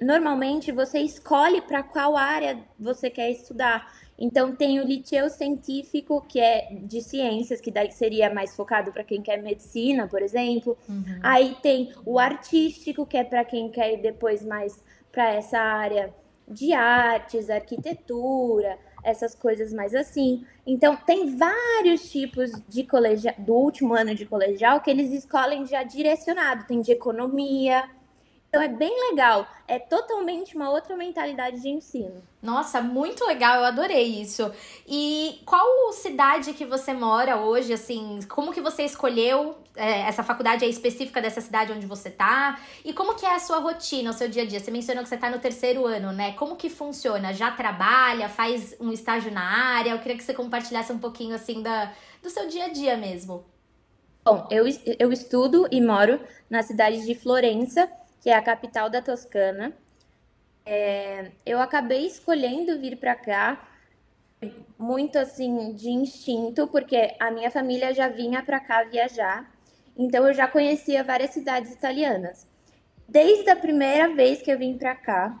Normalmente 0.00 0.72
você 0.72 1.00
escolhe 1.00 1.60
para 1.60 1.82
qual 1.82 2.16
área 2.16 2.58
você 2.78 3.10
quer 3.10 3.30
estudar. 3.30 3.92
Então 4.18 4.54
tem 4.54 4.80
o 4.80 4.84
liceu 4.84 5.28
científico, 5.28 6.24
que 6.26 6.40
é 6.40 6.68
de 6.82 7.02
ciências, 7.02 7.60
que 7.60 7.70
daí 7.70 7.90
seria 7.90 8.32
mais 8.32 8.54
focado 8.54 8.92
para 8.92 9.04
quem 9.04 9.20
quer 9.20 9.42
medicina, 9.42 10.06
por 10.06 10.22
exemplo. 10.22 10.76
Uhum. 10.88 11.20
Aí 11.22 11.56
tem 11.60 11.92
o 12.06 12.18
artístico, 12.18 13.04
que 13.04 13.16
é 13.16 13.24
para 13.24 13.44
quem 13.44 13.68
quer 13.70 13.92
ir 13.92 14.02
depois 14.02 14.44
mais 14.44 14.82
para 15.12 15.32
essa 15.32 15.58
área 15.58 16.14
de 16.46 16.72
artes, 16.72 17.50
arquitetura, 17.50 18.78
essas 19.02 19.34
coisas 19.34 19.72
mais 19.72 19.94
assim. 19.94 20.44
Então, 20.66 20.96
tem 20.96 21.36
vários 21.36 22.10
tipos 22.10 22.50
de 22.68 22.84
colegial, 22.84 23.34
do 23.38 23.54
último 23.54 23.94
ano 23.94 24.14
de 24.14 24.26
colegial 24.26 24.80
que 24.80 24.90
eles 24.90 25.12
escolhem 25.12 25.66
já 25.66 25.82
direcionado. 25.82 26.66
Tem 26.66 26.80
de 26.80 26.92
economia. 26.92 27.84
Então, 28.54 28.62
é 28.62 28.68
bem 28.68 29.10
legal. 29.10 29.48
É 29.66 29.80
totalmente 29.80 30.54
uma 30.54 30.70
outra 30.70 30.96
mentalidade 30.96 31.60
de 31.60 31.68
ensino. 31.68 32.22
Nossa, 32.40 32.80
muito 32.80 33.24
legal, 33.24 33.56
eu 33.56 33.64
adorei 33.64 34.20
isso. 34.20 34.48
E 34.86 35.40
qual 35.44 35.92
cidade 35.92 36.52
que 36.52 36.64
você 36.64 36.92
mora 36.92 37.36
hoje, 37.36 37.72
assim, 37.72 38.20
como 38.28 38.52
que 38.52 38.60
você 38.60 38.84
escolheu 38.84 39.56
é, 39.74 40.02
essa 40.02 40.22
faculdade 40.22 40.64
é 40.64 40.68
específica 40.68 41.20
dessa 41.20 41.40
cidade 41.40 41.72
onde 41.72 41.84
você 41.84 42.10
tá? 42.10 42.60
E 42.84 42.92
como 42.92 43.16
que 43.16 43.26
é 43.26 43.34
a 43.34 43.40
sua 43.40 43.58
rotina, 43.58 44.10
o 44.10 44.12
seu 44.12 44.28
dia 44.28 44.44
a 44.44 44.46
dia? 44.46 44.60
Você 44.60 44.70
mencionou 44.70 45.02
que 45.02 45.08
você 45.08 45.16
tá 45.16 45.28
no 45.28 45.40
terceiro 45.40 45.84
ano, 45.84 46.12
né? 46.12 46.32
Como 46.34 46.54
que 46.54 46.70
funciona? 46.70 47.32
Já 47.32 47.50
trabalha, 47.50 48.28
faz 48.28 48.76
um 48.78 48.92
estágio 48.92 49.32
na 49.32 49.42
área? 49.42 49.90
Eu 49.90 49.98
queria 49.98 50.16
que 50.16 50.22
você 50.22 50.34
compartilhasse 50.34 50.92
um 50.92 50.98
pouquinho, 50.98 51.34
assim, 51.34 51.60
da, 51.60 51.92
do 52.22 52.30
seu 52.30 52.46
dia 52.46 52.66
a 52.66 52.68
dia 52.68 52.96
mesmo. 52.96 53.44
Bom, 54.24 54.46
eu, 54.50 54.64
eu 54.98 55.12
estudo 55.12 55.66
e 55.70 55.80
moro 55.80 56.20
na 56.48 56.62
cidade 56.62 57.04
de 57.04 57.14
Florença, 57.14 57.90
que 58.24 58.30
é 58.30 58.34
a 58.34 58.40
capital 58.40 58.88
da 58.88 59.02
Toscana. 59.02 59.74
É, 60.64 61.30
eu 61.44 61.60
acabei 61.60 62.06
escolhendo 62.06 62.80
vir 62.80 62.96
para 62.96 63.14
cá 63.14 63.68
muito 64.78 65.18
assim 65.18 65.74
de 65.74 65.90
instinto, 65.90 66.66
porque 66.68 67.14
a 67.20 67.30
minha 67.30 67.50
família 67.50 67.92
já 67.92 68.08
vinha 68.08 68.42
para 68.42 68.58
cá 68.60 68.82
viajar, 68.84 69.52
então 69.94 70.26
eu 70.26 70.32
já 70.32 70.48
conhecia 70.48 71.04
várias 71.04 71.32
cidades 71.32 71.70
italianas. 71.70 72.46
Desde 73.06 73.50
a 73.50 73.56
primeira 73.56 74.14
vez 74.14 74.40
que 74.40 74.50
eu 74.50 74.58
vim 74.58 74.78
para 74.78 74.94
cá, 74.94 75.38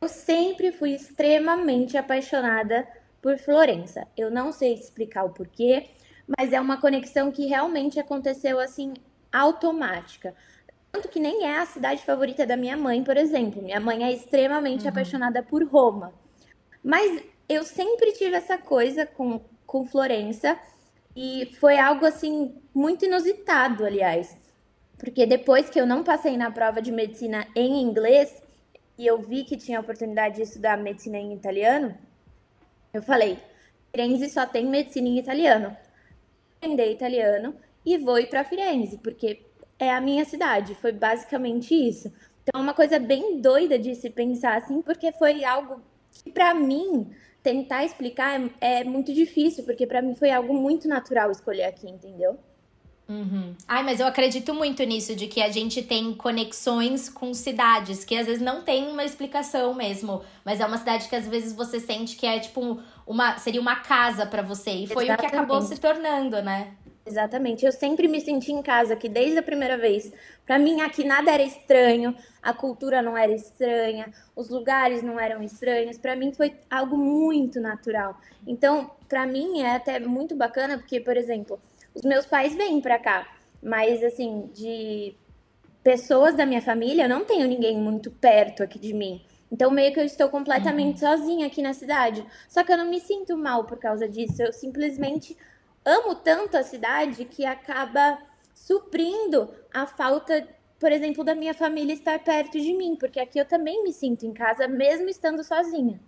eu 0.00 0.08
sempre 0.08 0.70
fui 0.70 0.92
extremamente 0.92 1.98
apaixonada 1.98 2.86
por 3.20 3.36
Florença. 3.38 4.06
Eu 4.16 4.30
não 4.30 4.52
sei 4.52 4.72
explicar 4.74 5.24
o 5.24 5.30
porquê, 5.30 5.90
mas 6.38 6.52
é 6.52 6.60
uma 6.60 6.80
conexão 6.80 7.32
que 7.32 7.46
realmente 7.46 7.98
aconteceu 7.98 8.60
assim 8.60 8.94
automática. 9.32 10.32
Tanto 10.92 11.08
que 11.08 11.20
nem 11.20 11.46
é 11.46 11.58
a 11.58 11.66
cidade 11.66 12.04
favorita 12.04 12.46
da 12.46 12.56
minha 12.56 12.76
mãe, 12.76 13.02
por 13.04 13.16
exemplo. 13.16 13.62
Minha 13.62 13.80
mãe 13.80 14.04
é 14.04 14.12
extremamente 14.12 14.82
uhum. 14.82 14.90
apaixonada 14.90 15.42
por 15.42 15.62
Roma. 15.64 16.12
Mas 16.82 17.22
eu 17.48 17.64
sempre 17.64 18.12
tive 18.12 18.36
essa 18.36 18.58
coisa 18.58 19.06
com, 19.06 19.40
com 19.66 19.84
Florença 19.84 20.58
e 21.14 21.50
foi 21.60 21.78
algo 21.78 22.06
assim 22.06 22.54
muito 22.74 23.04
inusitado, 23.04 23.84
aliás. 23.84 24.36
Porque 24.98 25.26
depois 25.26 25.70
que 25.70 25.80
eu 25.80 25.86
não 25.86 26.04
passei 26.04 26.36
na 26.36 26.50
prova 26.50 26.82
de 26.82 26.92
medicina 26.92 27.46
em 27.54 27.80
inglês 27.80 28.42
e 28.98 29.06
eu 29.06 29.18
vi 29.18 29.44
que 29.44 29.56
tinha 29.56 29.78
a 29.78 29.80
oportunidade 29.80 30.36
de 30.36 30.42
estudar 30.42 30.76
medicina 30.76 31.18
em 31.18 31.32
italiano, 31.32 31.96
eu 32.92 33.02
falei: 33.02 33.38
Firenze 33.90 34.28
só 34.28 34.46
tem 34.46 34.66
medicina 34.66 35.08
em 35.08 35.18
italiano. 35.18 35.68
Vou 35.70 35.76
aprender 36.58 36.92
italiano 36.92 37.56
e 37.84 37.96
vou 37.96 38.18
ir 38.18 38.28
para 38.28 38.44
Firenze, 38.44 38.98
porque 38.98 39.42
é 39.80 39.90
a 39.90 40.00
minha 40.00 40.24
cidade. 40.24 40.74
Foi 40.76 40.92
basicamente 40.92 41.74
isso. 41.74 42.12
Então, 42.42 42.60
é 42.60 42.62
uma 42.62 42.74
coisa 42.74 42.98
bem 42.98 43.40
doida 43.40 43.78
de 43.78 43.94
se 43.94 44.10
pensar 44.10 44.58
assim, 44.58 44.82
porque 44.82 45.10
foi 45.12 45.42
algo 45.44 45.80
que, 46.12 46.30
para 46.30 46.54
mim, 46.54 47.10
tentar 47.42 47.84
explicar 47.84 48.40
é, 48.60 48.80
é 48.80 48.84
muito 48.84 49.12
difícil, 49.12 49.64
porque 49.64 49.86
para 49.86 50.02
mim 50.02 50.14
foi 50.14 50.30
algo 50.30 50.54
muito 50.54 50.86
natural 50.86 51.30
escolher 51.30 51.64
aqui, 51.64 51.88
entendeu? 51.88 52.38
Uhum. 53.08 53.56
Ai, 53.66 53.82
mas 53.82 53.98
eu 53.98 54.06
acredito 54.06 54.54
muito 54.54 54.84
nisso, 54.84 55.16
de 55.16 55.26
que 55.26 55.42
a 55.42 55.50
gente 55.50 55.82
tem 55.82 56.14
conexões 56.14 57.08
com 57.08 57.34
cidades, 57.34 58.04
que 58.04 58.16
às 58.16 58.26
vezes 58.26 58.40
não 58.40 58.62
tem 58.62 58.86
uma 58.86 59.04
explicação 59.04 59.74
mesmo, 59.74 60.22
mas 60.44 60.60
é 60.60 60.66
uma 60.66 60.78
cidade 60.78 61.08
que 61.08 61.16
às 61.16 61.26
vezes 61.26 61.52
você 61.52 61.80
sente 61.80 62.14
que 62.14 62.24
é 62.24 62.38
tipo 62.38 62.80
uma. 63.04 63.36
seria 63.36 63.60
uma 63.60 63.76
casa 63.76 64.24
para 64.26 64.42
você. 64.42 64.70
E 64.70 64.86
foi 64.86 65.06
Exatamente. 65.06 65.26
o 65.26 65.30
que 65.30 65.36
acabou 65.36 65.60
se 65.60 65.76
tornando, 65.80 66.40
né? 66.40 66.72
Exatamente. 67.10 67.66
Eu 67.66 67.72
sempre 67.72 68.06
me 68.06 68.20
senti 68.20 68.52
em 68.52 68.62
casa 68.62 68.94
aqui 68.94 69.08
desde 69.08 69.38
a 69.38 69.42
primeira 69.42 69.76
vez. 69.76 70.12
Para 70.46 70.60
mim 70.60 70.80
aqui 70.80 71.02
nada 71.02 71.32
era 71.32 71.42
estranho, 71.42 72.14
a 72.40 72.54
cultura 72.54 73.02
não 73.02 73.18
era 73.18 73.32
estranha, 73.32 74.12
os 74.36 74.48
lugares 74.48 75.02
não 75.02 75.18
eram 75.18 75.42
estranhos. 75.42 75.98
Para 75.98 76.14
mim 76.14 76.32
foi 76.32 76.54
algo 76.70 76.96
muito 76.96 77.60
natural. 77.60 78.16
Então, 78.46 78.92
para 79.08 79.26
mim 79.26 79.60
é 79.60 79.74
até 79.74 79.98
muito 79.98 80.36
bacana 80.36 80.78
porque, 80.78 81.00
por 81.00 81.16
exemplo, 81.16 81.60
os 81.92 82.02
meus 82.02 82.26
pais 82.26 82.54
vêm 82.54 82.80
para 82.80 82.98
cá, 82.98 83.26
mas 83.60 84.04
assim, 84.04 84.48
de 84.54 85.16
pessoas 85.82 86.36
da 86.36 86.46
minha 86.46 86.62
família, 86.62 87.04
eu 87.04 87.08
não 87.08 87.24
tenho 87.24 87.48
ninguém 87.48 87.76
muito 87.76 88.08
perto 88.10 88.62
aqui 88.62 88.78
de 88.78 88.92
mim. 88.94 89.20
Então, 89.50 89.68
meio 89.68 89.92
que 89.92 89.98
eu 89.98 90.04
estou 90.04 90.28
completamente 90.28 91.04
uhum. 91.04 91.16
sozinha 91.16 91.46
aqui 91.48 91.60
na 91.60 91.74
cidade. 91.74 92.24
Só 92.48 92.62
que 92.62 92.70
eu 92.70 92.78
não 92.78 92.88
me 92.88 93.00
sinto 93.00 93.36
mal 93.36 93.64
por 93.64 93.78
causa 93.80 94.08
disso. 94.08 94.40
Eu 94.40 94.52
simplesmente 94.52 95.36
amo 95.84 96.14
tanto 96.14 96.56
a 96.56 96.62
cidade 96.62 97.24
que 97.24 97.44
acaba 97.44 98.18
suprindo 98.54 99.50
a 99.72 99.86
falta, 99.86 100.46
por 100.78 100.92
exemplo, 100.92 101.24
da 101.24 101.34
minha 101.34 101.54
família 101.54 101.94
estar 101.94 102.18
perto 102.18 102.60
de 102.60 102.72
mim, 102.74 102.96
porque 102.96 103.20
aqui 103.20 103.38
eu 103.38 103.44
também 103.44 103.82
me 103.82 103.92
sinto 103.92 104.26
em 104.26 104.32
casa, 104.32 104.68
mesmo 104.68 105.08
estando 105.08 105.42
sozinha. 105.42 106.00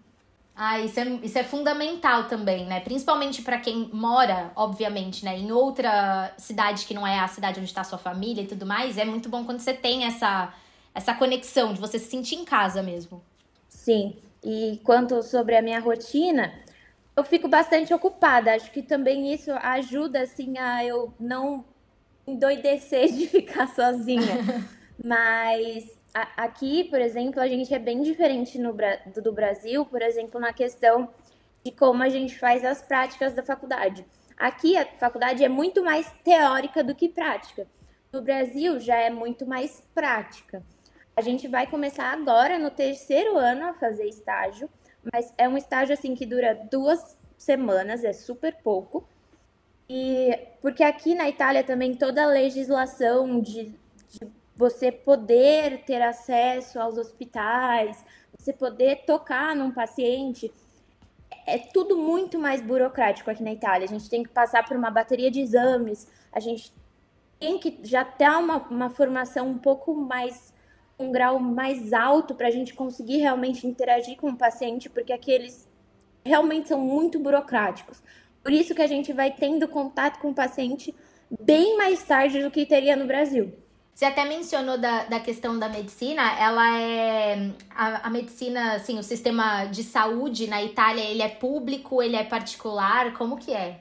Ah, 0.54 0.78
isso 0.78 1.00
é, 1.00 1.04
isso 1.22 1.38
é 1.38 1.44
fundamental 1.44 2.28
também, 2.28 2.66
né? 2.66 2.80
Principalmente 2.80 3.40
para 3.40 3.58
quem 3.58 3.88
mora, 3.92 4.52
obviamente, 4.54 5.24
né, 5.24 5.38
em 5.38 5.50
outra 5.50 6.34
cidade 6.36 6.84
que 6.84 6.92
não 6.92 7.06
é 7.06 7.18
a 7.18 7.26
cidade 7.28 7.58
onde 7.58 7.70
está 7.70 7.82
sua 7.82 7.96
família 7.96 8.42
e 8.42 8.46
tudo 8.46 8.66
mais. 8.66 8.98
É 8.98 9.04
muito 9.04 9.30
bom 9.30 9.44
quando 9.44 9.60
você 9.60 9.72
tem 9.72 10.04
essa, 10.04 10.52
essa 10.94 11.14
conexão 11.14 11.72
de 11.72 11.80
você 11.80 11.98
se 11.98 12.10
sentir 12.10 12.34
em 12.34 12.44
casa 12.44 12.82
mesmo. 12.82 13.22
Sim. 13.66 14.14
E 14.44 14.78
quanto 14.84 15.22
sobre 15.22 15.56
a 15.56 15.62
minha 15.62 15.80
rotina, 15.80 16.52
eu 17.16 17.24
fico 17.24 17.48
bastante 17.48 17.92
ocupada. 17.92 18.54
Acho 18.54 18.70
que 18.70 18.82
também 18.82 19.32
isso 19.32 19.50
ajuda, 19.52 20.22
assim, 20.22 20.58
a 20.58 20.84
eu 20.84 21.12
não 21.18 21.64
endoidecer 22.26 23.12
de 23.12 23.26
ficar 23.28 23.68
sozinha. 23.68 24.38
Mas 25.04 25.90
a, 26.14 26.44
aqui, 26.44 26.84
por 26.84 27.00
exemplo, 27.00 27.40
a 27.40 27.48
gente 27.48 27.72
é 27.74 27.78
bem 27.78 28.02
diferente 28.02 28.58
no, 28.58 28.74
do, 29.14 29.22
do 29.22 29.32
Brasil, 29.32 29.84
por 29.84 30.02
exemplo, 30.02 30.40
na 30.40 30.52
questão 30.52 31.08
de 31.64 31.70
como 31.70 32.02
a 32.02 32.08
gente 32.08 32.38
faz 32.38 32.64
as 32.64 32.82
práticas 32.82 33.34
da 33.34 33.42
faculdade. 33.42 34.04
Aqui 34.36 34.76
a 34.76 34.84
faculdade 34.84 35.44
é 35.44 35.48
muito 35.48 35.84
mais 35.84 36.10
teórica 36.24 36.82
do 36.82 36.94
que 36.94 37.08
prática. 37.08 37.66
No 38.12 38.20
Brasil 38.20 38.80
já 38.80 38.96
é 38.96 39.10
muito 39.10 39.46
mais 39.46 39.82
prática. 39.94 40.62
A 41.14 41.20
gente 41.20 41.46
vai 41.46 41.66
começar 41.66 42.12
agora 42.12 42.58
no 42.58 42.70
terceiro 42.70 43.36
ano 43.36 43.66
a 43.66 43.74
fazer 43.74 44.06
estágio 44.06 44.68
mas 45.12 45.32
é 45.38 45.48
um 45.48 45.56
estágio 45.56 45.94
assim 45.94 46.14
que 46.14 46.26
dura 46.26 46.54
duas 46.70 47.16
semanas, 47.36 48.04
é 48.04 48.12
super 48.12 48.54
pouco. 48.62 49.06
E 49.88 50.38
porque 50.60 50.82
aqui 50.82 51.14
na 51.14 51.28
Itália 51.28 51.64
também 51.64 51.94
toda 51.94 52.22
a 52.22 52.26
legislação 52.26 53.40
de, 53.40 53.74
de 54.08 54.32
você 54.56 54.92
poder 54.92 55.84
ter 55.84 56.00
acesso 56.00 56.78
aos 56.78 56.96
hospitais, 56.96 58.04
você 58.38 58.52
poder 58.52 59.04
tocar 59.04 59.54
num 59.54 59.70
paciente, 59.70 60.52
é 61.46 61.58
tudo 61.58 61.96
muito 61.96 62.38
mais 62.38 62.60
burocrático 62.60 63.30
aqui 63.30 63.42
na 63.42 63.52
Itália. 63.52 63.86
A 63.86 63.88
gente 63.88 64.08
tem 64.08 64.22
que 64.22 64.28
passar 64.28 64.66
por 64.66 64.76
uma 64.76 64.90
bateria 64.90 65.30
de 65.30 65.40
exames, 65.40 66.06
a 66.32 66.40
gente 66.40 66.72
tem 67.38 67.58
que 67.58 67.80
já 67.82 68.04
ter 68.04 68.30
uma, 68.30 68.58
uma 68.68 68.90
formação 68.90 69.48
um 69.48 69.58
pouco 69.58 69.94
mais, 69.94 70.54
um 71.02 71.12
grau 71.12 71.38
mais 71.38 71.92
alto 71.92 72.34
para 72.34 72.48
a 72.48 72.50
gente 72.50 72.74
conseguir 72.74 73.18
realmente 73.18 73.66
interagir 73.66 74.16
com 74.16 74.30
o 74.30 74.36
paciente, 74.36 74.88
porque 74.88 75.12
aqueles 75.12 75.68
realmente 76.24 76.68
são 76.68 76.80
muito 76.80 77.18
burocráticos. 77.18 78.02
Por 78.42 78.52
isso 78.52 78.74
que 78.74 78.82
a 78.82 78.86
gente 78.86 79.12
vai 79.12 79.30
tendo 79.30 79.68
contato 79.68 80.18
com 80.18 80.30
o 80.30 80.34
paciente 80.34 80.94
bem 81.40 81.76
mais 81.76 82.02
tarde 82.02 82.42
do 82.42 82.50
que 82.50 82.66
teria 82.66 82.96
no 82.96 83.06
Brasil. 83.06 83.52
Você 83.94 84.06
até 84.06 84.24
mencionou 84.24 84.78
da, 84.78 85.04
da 85.04 85.20
questão 85.20 85.58
da 85.58 85.68
medicina, 85.68 86.22
ela 86.38 86.80
é. 86.80 87.50
A, 87.74 88.06
a, 88.06 88.10
medicina, 88.10 88.74
assim, 88.74 88.98
o 88.98 89.02
sistema 89.02 89.66
de 89.66 89.84
saúde 89.84 90.46
na 90.46 90.62
Itália, 90.62 91.02
ele 91.02 91.22
é 91.22 91.28
público, 91.28 92.02
ele 92.02 92.16
é 92.16 92.24
particular, 92.24 93.12
como 93.12 93.36
que 93.36 93.52
é? 93.52 93.80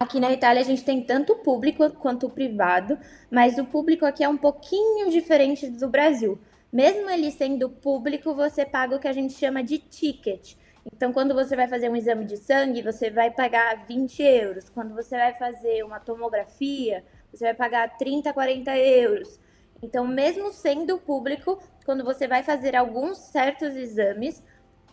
Aqui 0.00 0.18
na 0.18 0.32
Itália 0.32 0.62
a 0.62 0.64
gente 0.64 0.82
tem 0.82 1.02
tanto 1.02 1.36
público 1.36 1.88
quanto 1.92 2.28
privado, 2.28 2.98
mas 3.30 3.58
o 3.58 3.64
público 3.64 4.04
aqui 4.04 4.24
é 4.24 4.28
um 4.28 4.38
pouquinho 4.38 5.10
diferente 5.10 5.68
do 5.68 5.88
Brasil. 5.88 6.38
Mesmo 6.72 7.10
ele 7.10 7.30
sendo 7.30 7.68
público, 7.68 8.34
você 8.34 8.64
paga 8.64 8.96
o 8.96 8.98
que 8.98 9.08
a 9.08 9.12
gente 9.12 9.34
chama 9.34 9.62
de 9.62 9.78
ticket. 9.78 10.54
Então, 10.90 11.12
quando 11.12 11.34
você 11.34 11.54
vai 11.54 11.68
fazer 11.68 11.90
um 11.90 11.96
exame 11.96 12.24
de 12.24 12.36
sangue, 12.38 12.82
você 12.82 13.10
vai 13.10 13.30
pagar 13.30 13.86
20 13.86 14.22
euros. 14.22 14.68
Quando 14.70 14.94
você 14.94 15.16
vai 15.16 15.34
fazer 15.34 15.84
uma 15.84 16.00
tomografia, 16.00 17.04
você 17.30 17.44
vai 17.44 17.54
pagar 17.54 17.96
30, 17.98 18.32
40 18.32 18.76
euros. 18.78 19.38
Então, 19.82 20.06
mesmo 20.06 20.52
sendo 20.52 20.98
público, 20.98 21.62
quando 21.84 22.04
você 22.04 22.26
vai 22.26 22.42
fazer 22.42 22.74
alguns 22.74 23.18
certos 23.18 23.76
exames, 23.76 24.42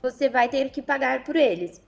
você 0.01 0.29
vai 0.29 0.50
ter 0.50 0.69
que 0.71 0.81
pagar 0.81 1.24
por 1.24 1.36
eles. 1.36 1.81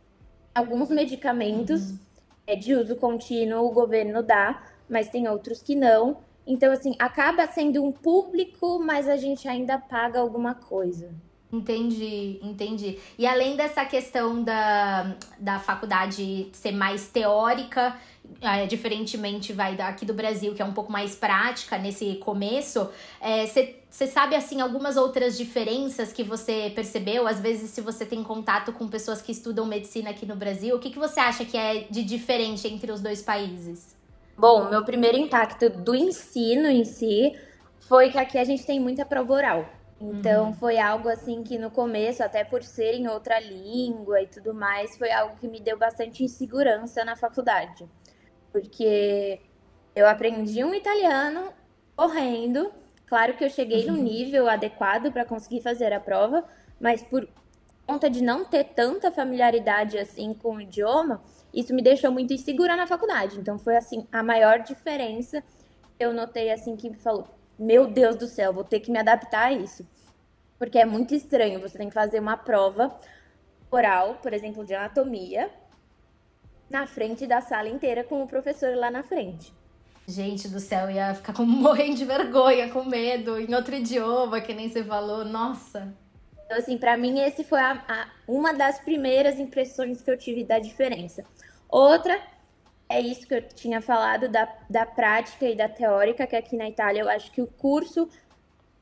Alguns 0.55 0.87
medicamentos 0.91 1.91
uhum. 1.91 1.99
é, 2.47 2.55
de 2.55 2.75
uso 2.75 2.95
contínuo 2.95 3.65
o 3.65 3.71
governo 3.71 4.23
dá, 4.23 4.63
mas 4.89 5.09
tem 5.09 5.27
outros 5.27 5.61
que 5.61 5.75
não. 5.75 6.17
Então, 6.45 6.71
assim, 6.71 6.95
acaba 6.97 7.45
sendo 7.47 7.83
um 7.83 7.91
público, 7.91 8.79
mas 8.79 9.07
a 9.07 9.17
gente 9.17 9.47
ainda 9.47 9.77
paga 9.77 10.19
alguma 10.19 10.55
coisa. 10.55 11.13
Entendi, 11.51 12.39
entendi. 12.41 12.97
E 13.17 13.27
além 13.27 13.57
dessa 13.57 13.83
questão 13.83 14.41
da, 14.41 15.17
da 15.37 15.59
faculdade 15.59 16.47
ser 16.53 16.71
mais 16.71 17.07
teórica, 17.09 17.97
é, 18.39 18.65
diferentemente 18.65 19.51
vai 19.51 19.75
daqui 19.75 20.05
do 20.05 20.13
Brasil, 20.13 20.53
que 20.55 20.61
é 20.61 20.65
um 20.65 20.71
pouco 20.71 20.89
mais 20.89 21.13
prática 21.13 21.77
nesse 21.77 22.15
começo, 22.15 22.89
você 23.19 23.75
é, 24.05 24.07
sabe, 24.07 24.33
assim, 24.35 24.61
algumas 24.61 24.95
outras 24.95 25.37
diferenças 25.37 26.13
que 26.13 26.23
você 26.23 26.71
percebeu? 26.73 27.27
Às 27.27 27.41
vezes, 27.41 27.71
se 27.71 27.81
você 27.81 28.05
tem 28.05 28.23
contato 28.23 28.71
com 28.71 28.87
pessoas 28.87 29.21
que 29.21 29.33
estudam 29.33 29.65
medicina 29.65 30.11
aqui 30.11 30.25
no 30.25 30.37
Brasil, 30.37 30.77
o 30.77 30.79
que, 30.79 30.89
que 30.89 30.99
você 30.99 31.19
acha 31.19 31.43
que 31.43 31.57
é 31.57 31.85
de 31.89 32.01
diferente 32.01 32.65
entre 32.65 32.93
os 32.93 33.01
dois 33.01 33.21
países? 33.21 34.00
Bom, 34.37 34.69
meu 34.69 34.83
primeiro 34.83 35.17
impacto 35.17 35.69
do 35.69 35.93
ensino 35.93 36.67
em 36.67 36.83
si 36.83 37.37
foi 37.79 38.09
que 38.09 38.17
aqui 38.17 38.37
a 38.37 38.43
gente 38.43 38.65
tem 38.65 38.79
muita 38.79 39.05
prova 39.05 39.33
oral. 39.33 39.69
Então 39.99 40.47
uhum. 40.47 40.53
foi 40.53 40.79
algo 40.79 41.07
assim 41.07 41.43
que 41.43 41.59
no 41.59 41.69
começo, 41.69 42.23
até 42.23 42.43
por 42.43 42.63
ser 42.63 42.95
em 42.95 43.07
outra 43.07 43.39
língua 43.39 44.21
e 44.21 44.27
tudo 44.27 44.53
mais, 44.53 44.97
foi 44.97 45.11
algo 45.11 45.35
que 45.35 45.47
me 45.47 45.59
deu 45.59 45.77
bastante 45.77 46.23
insegurança 46.23 47.05
na 47.05 47.15
faculdade. 47.15 47.87
Porque 48.51 49.39
eu 49.95 50.07
aprendi 50.07 50.63
um 50.63 50.73
italiano 50.73 51.53
correndo. 51.95 52.71
Claro 53.05 53.35
que 53.35 53.45
eu 53.45 53.49
cheguei 53.49 53.87
uhum. 53.87 53.97
no 53.97 54.01
nível 54.01 54.49
adequado 54.49 55.11
para 55.11 55.23
conseguir 55.23 55.61
fazer 55.61 55.93
a 55.93 55.99
prova, 55.99 56.43
mas 56.79 57.03
por 57.03 57.27
conta 57.85 58.09
de 58.09 58.23
não 58.23 58.43
ter 58.43 58.63
tanta 58.63 59.11
familiaridade 59.11 59.99
assim 59.99 60.33
com 60.33 60.55
o 60.55 60.61
idioma, 60.61 61.21
isso 61.53 61.73
me 61.73 61.81
deixou 61.81 62.11
muito 62.11 62.33
insegura 62.33 62.75
na 62.75 62.87
faculdade. 62.87 63.39
Então 63.39 63.59
foi 63.59 63.75
assim 63.75 64.07
a 64.11 64.23
maior 64.23 64.59
diferença. 64.59 65.43
Eu 65.99 66.13
notei 66.13 66.51
assim 66.51 66.75
que 66.75 66.93
falou, 66.93 67.27
meu 67.59 67.87
Deus 67.87 68.15
do 68.15 68.27
céu, 68.27 68.53
vou 68.53 68.63
ter 68.63 68.79
que 68.79 68.91
me 68.91 68.99
adaptar 68.99 69.47
a 69.47 69.53
isso. 69.53 69.85
Porque 70.57 70.79
é 70.79 70.85
muito 70.85 71.13
estranho, 71.13 71.59
você 71.59 71.77
tem 71.77 71.89
que 71.89 71.93
fazer 71.93 72.19
uma 72.19 72.37
prova 72.37 72.95
oral, 73.69 74.15
por 74.21 74.33
exemplo, 74.33 74.65
de 74.65 74.73
anatomia, 74.73 75.49
na 76.69 76.85
frente 76.85 77.25
da 77.25 77.41
sala 77.41 77.69
inteira 77.69 78.03
com 78.03 78.21
o 78.21 78.27
professor 78.27 78.75
lá 78.75 78.91
na 78.91 79.03
frente. 79.03 79.53
Gente 80.07 80.47
do 80.47 80.59
céu, 80.59 80.89
ia 80.89 81.13
ficar 81.13 81.33
com, 81.33 81.43
morrendo 81.45 81.95
de 81.95 82.05
vergonha, 82.05 82.69
com 82.69 82.83
medo, 82.83 83.39
em 83.39 83.53
outro 83.53 83.75
idioma, 83.75 84.41
que 84.41 84.53
nem 84.53 84.69
você 84.69 84.83
falou, 84.83 85.23
nossa. 85.25 85.93
Então, 86.51 86.59
assim, 86.59 86.77
para 86.77 86.97
mim, 86.97 87.21
esse 87.21 87.45
foi 87.45 87.61
a, 87.61 87.81
a, 87.87 88.07
uma 88.27 88.53
das 88.53 88.77
primeiras 88.77 89.39
impressões 89.39 90.01
que 90.01 90.11
eu 90.11 90.17
tive 90.17 90.43
da 90.43 90.59
diferença. 90.59 91.23
Outra 91.69 92.19
é 92.89 92.99
isso 92.99 93.25
que 93.25 93.35
eu 93.35 93.41
tinha 93.41 93.79
falado 93.79 94.27
da, 94.27 94.53
da 94.69 94.85
prática 94.85 95.45
e 95.45 95.55
da 95.55 95.69
teórica, 95.69 96.27
que 96.27 96.35
aqui 96.35 96.57
na 96.57 96.67
Itália 96.67 96.99
eu 97.03 97.09
acho 97.09 97.31
que 97.31 97.41
o 97.41 97.47
curso, 97.47 98.09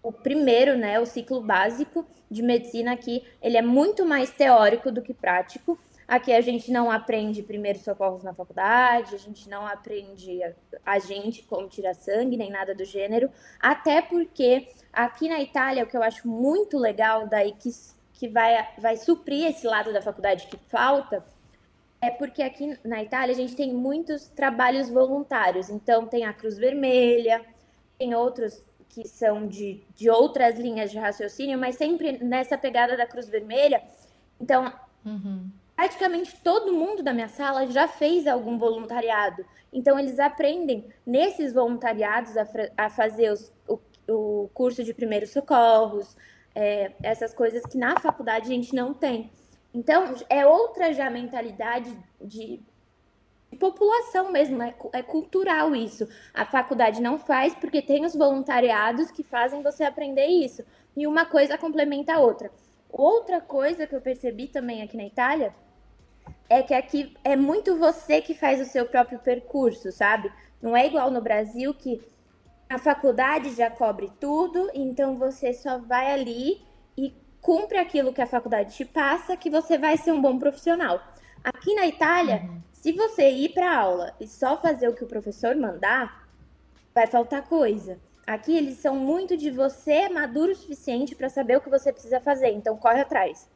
o 0.02 0.12
primeiro, 0.12 0.76
né, 0.80 1.00
o 1.00 1.06
ciclo 1.06 1.42
básico 1.42 2.08
de 2.28 2.42
medicina 2.42 2.94
aqui, 2.94 3.24
ele 3.40 3.56
é 3.56 3.62
muito 3.62 4.04
mais 4.04 4.32
teórico 4.32 4.92
do 4.92 5.04
que 5.04 5.14
prático. 5.14 5.78
Aqui 6.10 6.34
a 6.34 6.42
gente 6.42 6.72
não 6.72 6.90
aprende 6.90 7.44
primeiros 7.44 7.84
socorros 7.84 8.24
na 8.24 8.34
faculdade, 8.34 9.14
a 9.14 9.18
gente 9.20 9.48
não 9.48 9.68
aprende 9.68 10.40
a, 10.84 10.98
gente 10.98 11.44
como 11.44 11.68
tirar 11.68 11.94
sangue, 11.94 12.36
nem 12.36 12.50
nada 12.50 12.74
do 12.74 12.84
gênero. 12.84 13.30
Até 13.60 14.02
porque 14.02 14.68
aqui 14.92 15.30
na 15.30 15.40
Itália, 15.40 15.84
o 15.84 15.88
que 15.88 15.96
eu 15.96 16.02
acho 16.02 16.28
muito 16.28 16.80
legal 16.80 17.28
daí 17.28 17.52
que, 17.52 17.70
que 18.12 18.28
vai, 18.28 18.70
vai 18.80 18.98
suprir 18.98 19.46
esse 19.46 19.68
lado 19.68 19.94
da 19.94 20.02
faculdade 20.02 20.48
que 20.48 20.58
falta, 20.68 21.24
é 22.02 22.10
porque 22.10 22.42
aqui 22.42 22.76
na 22.84 23.04
Itália 23.04 23.36
a 23.36 23.38
gente 23.38 23.56
tem 23.56 23.72
muitos 23.72 24.30
trabalhos 24.30 24.90
voluntários. 24.90 25.70
Então, 25.70 26.08
tem 26.08 26.26
a 26.26 26.34
Cruz 26.34 26.58
Vermelha, 26.58 27.46
tem 28.00 28.16
outros 28.16 28.64
que 28.90 29.08
são 29.08 29.46
de, 29.46 29.84
de 29.94 30.10
outras 30.10 30.58
linhas 30.58 30.90
de 30.90 30.98
raciocínio, 30.98 31.60
mas 31.60 31.76
sempre 31.76 32.18
nessa 32.24 32.58
pegada 32.58 32.98
da 32.98 33.06
Cruz 33.06 33.30
Vermelha. 33.30 33.84
Então, 34.42 34.74
uhum. 35.06 35.52
Praticamente 35.80 36.36
todo 36.44 36.74
mundo 36.74 37.02
da 37.02 37.14
minha 37.14 37.30
sala 37.30 37.66
já 37.68 37.88
fez 37.88 38.28
algum 38.28 38.58
voluntariado. 38.58 39.46
Então, 39.72 39.98
eles 39.98 40.20
aprendem 40.20 40.86
nesses 41.06 41.54
voluntariados 41.54 42.36
a, 42.36 42.46
a 42.76 42.90
fazer 42.90 43.32
os, 43.32 43.50
o, 43.66 43.80
o 44.10 44.50
curso 44.54 44.84
de 44.84 44.94
primeiros 44.94 45.30
socorros, 45.30 46.18
é, 46.54 46.92
essas 47.02 47.34
coisas 47.34 47.66
que 47.66 47.78
na 47.78 47.98
faculdade 47.98 48.48
a 48.48 48.54
gente 48.54 48.76
não 48.76 48.94
tem. 48.94 49.32
Então, 49.74 50.16
é 50.30 50.46
outra 50.46 50.92
já 50.92 51.10
mentalidade 51.10 51.98
de, 52.20 52.62
população 53.58 54.34
mesmo, 54.34 54.62
é, 54.62 54.76
é 54.92 55.02
cultural 55.02 55.74
isso. 55.74 56.10
A 56.34 56.46
faculdade 56.46 57.02
não 57.02 57.18
faz 57.18 57.56
porque 57.56 57.82
tem 57.82 58.04
os 58.06 58.14
voluntariados 58.14 59.12
que 59.12 59.24
fazem 59.24 59.64
você 59.64 59.86
aprender 59.86 60.26
isso. 60.26 60.62
E 60.98 61.08
uma 61.08 61.26
coisa 61.26 61.58
complementa 61.58 62.16
a 62.16 62.20
outra. 62.20 62.52
Outra 62.90 63.40
coisa 63.40 63.88
que 63.88 63.96
eu 63.96 64.02
percebi 64.02 64.50
também 64.50 64.82
aqui 64.82 64.98
na 64.98 65.06
Itália 65.06 65.56
é 66.50 66.64
que 66.64 66.74
aqui 66.74 67.16
é 67.24 67.36
muito 67.36 67.78
você 67.78 68.22
que 68.22 68.34
faz 68.34 68.60
o 68.60 68.70
seu 68.70 68.86
próprio 68.86 69.20
percurso, 69.20 69.92
sabe? 69.92 70.32
Não 70.62 70.76
é 70.76 70.88
igual 70.88 71.12
no 71.12 71.22
Brasil 71.22 71.74
que 71.74 72.02
a 72.68 72.78
faculdade 72.78 73.54
já 73.56 73.70
cobre 73.70 74.12
tudo, 74.20 74.70
então 74.74 75.16
você 75.16 75.54
só 75.54 75.78
vai 75.78 76.12
ali 76.12 76.62
e 76.98 77.14
cumpre 77.40 77.78
aquilo 77.78 78.12
que 78.12 78.22
a 78.22 78.28
faculdade 78.28 78.76
te 78.76 78.84
passa, 78.84 79.38
que 79.38 79.50
você 79.50 79.78
vai 79.78 79.96
ser 79.98 80.12
um 80.12 80.22
bom 80.22 80.38
profissional. 80.38 81.02
Aqui 81.44 81.74
na 81.74 81.88
Itália, 81.88 82.42
uhum. 82.44 82.62
se 82.72 82.92
você 82.92 83.30
ir 83.30 83.50
para 83.50 83.78
aula 83.78 84.14
e 84.20 84.28
só 84.28 84.58
fazer 84.58 84.88
o 84.90 84.94
que 84.94 85.04
o 85.04 85.08
professor 85.08 85.56
mandar, 85.56 86.28
vai 86.94 87.08
faltar 87.08 87.48
coisa. 87.48 88.00
Aqui 88.28 88.56
eles 88.56 88.78
são 88.78 88.96
muito 88.96 89.38
de 89.38 89.50
você 89.50 90.10
maduro 90.10 90.52
o 90.52 90.56
suficiente 90.56 91.16
para 91.16 91.30
saber 91.30 91.58
o 91.58 91.62
que 91.62 91.70
você 91.70 91.92
precisa 91.92 92.20
fazer, 92.20 92.50
então 92.50 92.78
corre 92.78 93.02
atrás. 93.02 93.50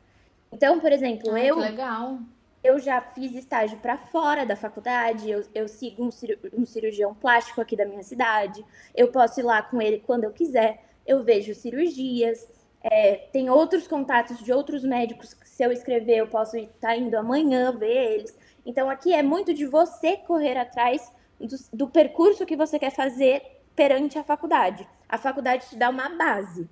Então, 0.51 0.79
por 0.79 0.91
exemplo, 0.91 1.33
ah, 1.33 1.39
eu 1.39 1.57
legal. 1.59 2.19
Eu 2.63 2.79
já 2.79 3.01
fiz 3.01 3.35
estágio 3.35 3.77
para 3.79 3.97
fora 3.97 4.45
da 4.45 4.55
faculdade, 4.55 5.29
eu, 5.29 5.43
eu 5.53 5.67
sigo 5.67 6.03
um, 6.03 6.09
um 6.57 6.65
cirurgião 6.65 7.13
plástico 7.13 7.59
aqui 7.59 7.75
da 7.75 7.85
minha 7.85 8.03
cidade, 8.03 8.63
eu 8.95 9.09
posso 9.09 9.39
ir 9.41 9.43
lá 9.43 9.61
com 9.61 9.81
ele 9.81 9.99
quando 9.99 10.23
eu 10.23 10.31
quiser, 10.31 10.81
eu 11.05 11.23
vejo 11.23 11.53
cirurgias, 11.53 12.47
é, 12.83 13.15
tem 13.31 13.49
outros 13.49 13.87
contatos 13.87 14.39
de 14.39 14.51
outros 14.51 14.83
médicos 14.83 15.33
que, 15.33 15.47
se 15.47 15.63
eu 15.63 15.71
escrever, 15.71 16.17
eu 16.17 16.27
posso 16.27 16.57
estar 16.57 16.89
tá 16.89 16.95
indo 16.95 17.15
amanhã 17.15 17.71
ver 17.71 18.13
eles. 18.13 18.37
Então, 18.65 18.89
aqui 18.89 19.13
é 19.13 19.23
muito 19.23 19.53
de 19.53 19.65
você 19.65 20.17
correr 20.17 20.57
atrás 20.57 21.11
do, 21.39 21.55
do 21.73 21.87
percurso 21.87 22.45
que 22.45 22.57
você 22.57 22.77
quer 22.77 22.91
fazer 22.91 23.41
perante 23.75 24.19
a 24.19 24.23
faculdade. 24.23 24.87
A 25.07 25.17
faculdade 25.17 25.69
te 25.69 25.75
dá 25.77 25.89
uma 25.89 26.09
base, 26.09 26.69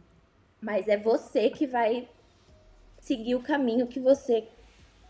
mas 0.60 0.88
é 0.88 0.98
você 0.98 1.50
que 1.50 1.66
vai 1.66 2.08
seguir 3.00 3.36
o 3.36 3.42
caminho 3.42 3.88
que 3.88 4.00
você 4.00 4.48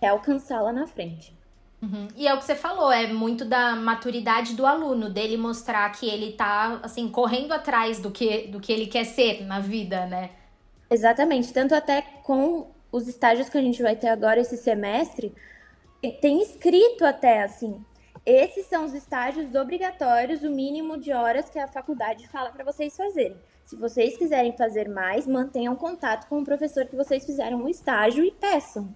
quer 0.02 0.08
alcançar 0.08 0.60
lá 0.62 0.74
na 0.74 0.88
frente. 0.88 1.32
Uhum. 1.80 2.08
E 2.16 2.28
é 2.28 2.34
o 2.34 2.40
que 2.40 2.46
você 2.46 2.56
falou, 2.56 2.92
é 2.92 3.08
muito 3.08 3.46
da 3.46 3.76
maturidade 3.76 4.56
do 4.56 4.66
aluno, 4.66 5.10
dele 5.10 5.38
mostrar 5.38 5.90
que 5.92 6.10
ele 6.10 6.34
tá, 6.34 6.80
assim, 6.82 7.08
correndo 7.08 7.52
atrás 7.54 8.00
do 8.00 8.10
que, 8.10 8.48
do 8.48 8.60
que 8.60 8.74
ele 8.74 8.88
quer 8.88 9.04
ser 9.04 9.46
na 9.46 9.60
vida, 9.60 10.08
né? 10.08 10.32
Exatamente. 10.90 11.54
Tanto 11.54 11.76
até 11.76 12.02
com 12.24 12.68
os 12.92 13.08
estágios 13.08 13.48
que 13.48 13.58
a 13.58 13.62
gente 13.62 13.82
vai 13.82 13.96
ter 13.96 14.10
agora 14.10 14.40
esse 14.40 14.58
semestre, 14.58 15.34
tem 16.20 16.42
escrito 16.42 17.06
até 17.06 17.44
assim. 17.44 17.84
Esses 18.26 18.66
são 18.66 18.86
os 18.86 18.94
estágios 18.94 19.54
obrigatórios, 19.56 20.44
o 20.44 20.50
mínimo 20.50 21.00
de 21.00 21.14
horas 21.14 21.50
que 21.50 21.60
a 21.60 21.68
faculdade 21.68 22.28
fala 22.28 22.52
para 22.52 22.66
vocês 22.66 22.96
fazerem. 22.96 23.38
Se 23.64 23.76
vocês 23.76 24.18
quiserem 24.18 24.56
fazer 24.58 24.90
mais, 24.90 25.26
mantenham 25.26 25.76
contato 25.76 26.28
com 26.28 26.40
o 26.42 26.46
professor 26.46 26.86
que 26.86 26.96
vocês 26.96 27.26
fizeram 27.26 27.64
o 27.64 27.70
estágio 27.70 28.24
e 28.24 28.32
peçam. 28.32 28.94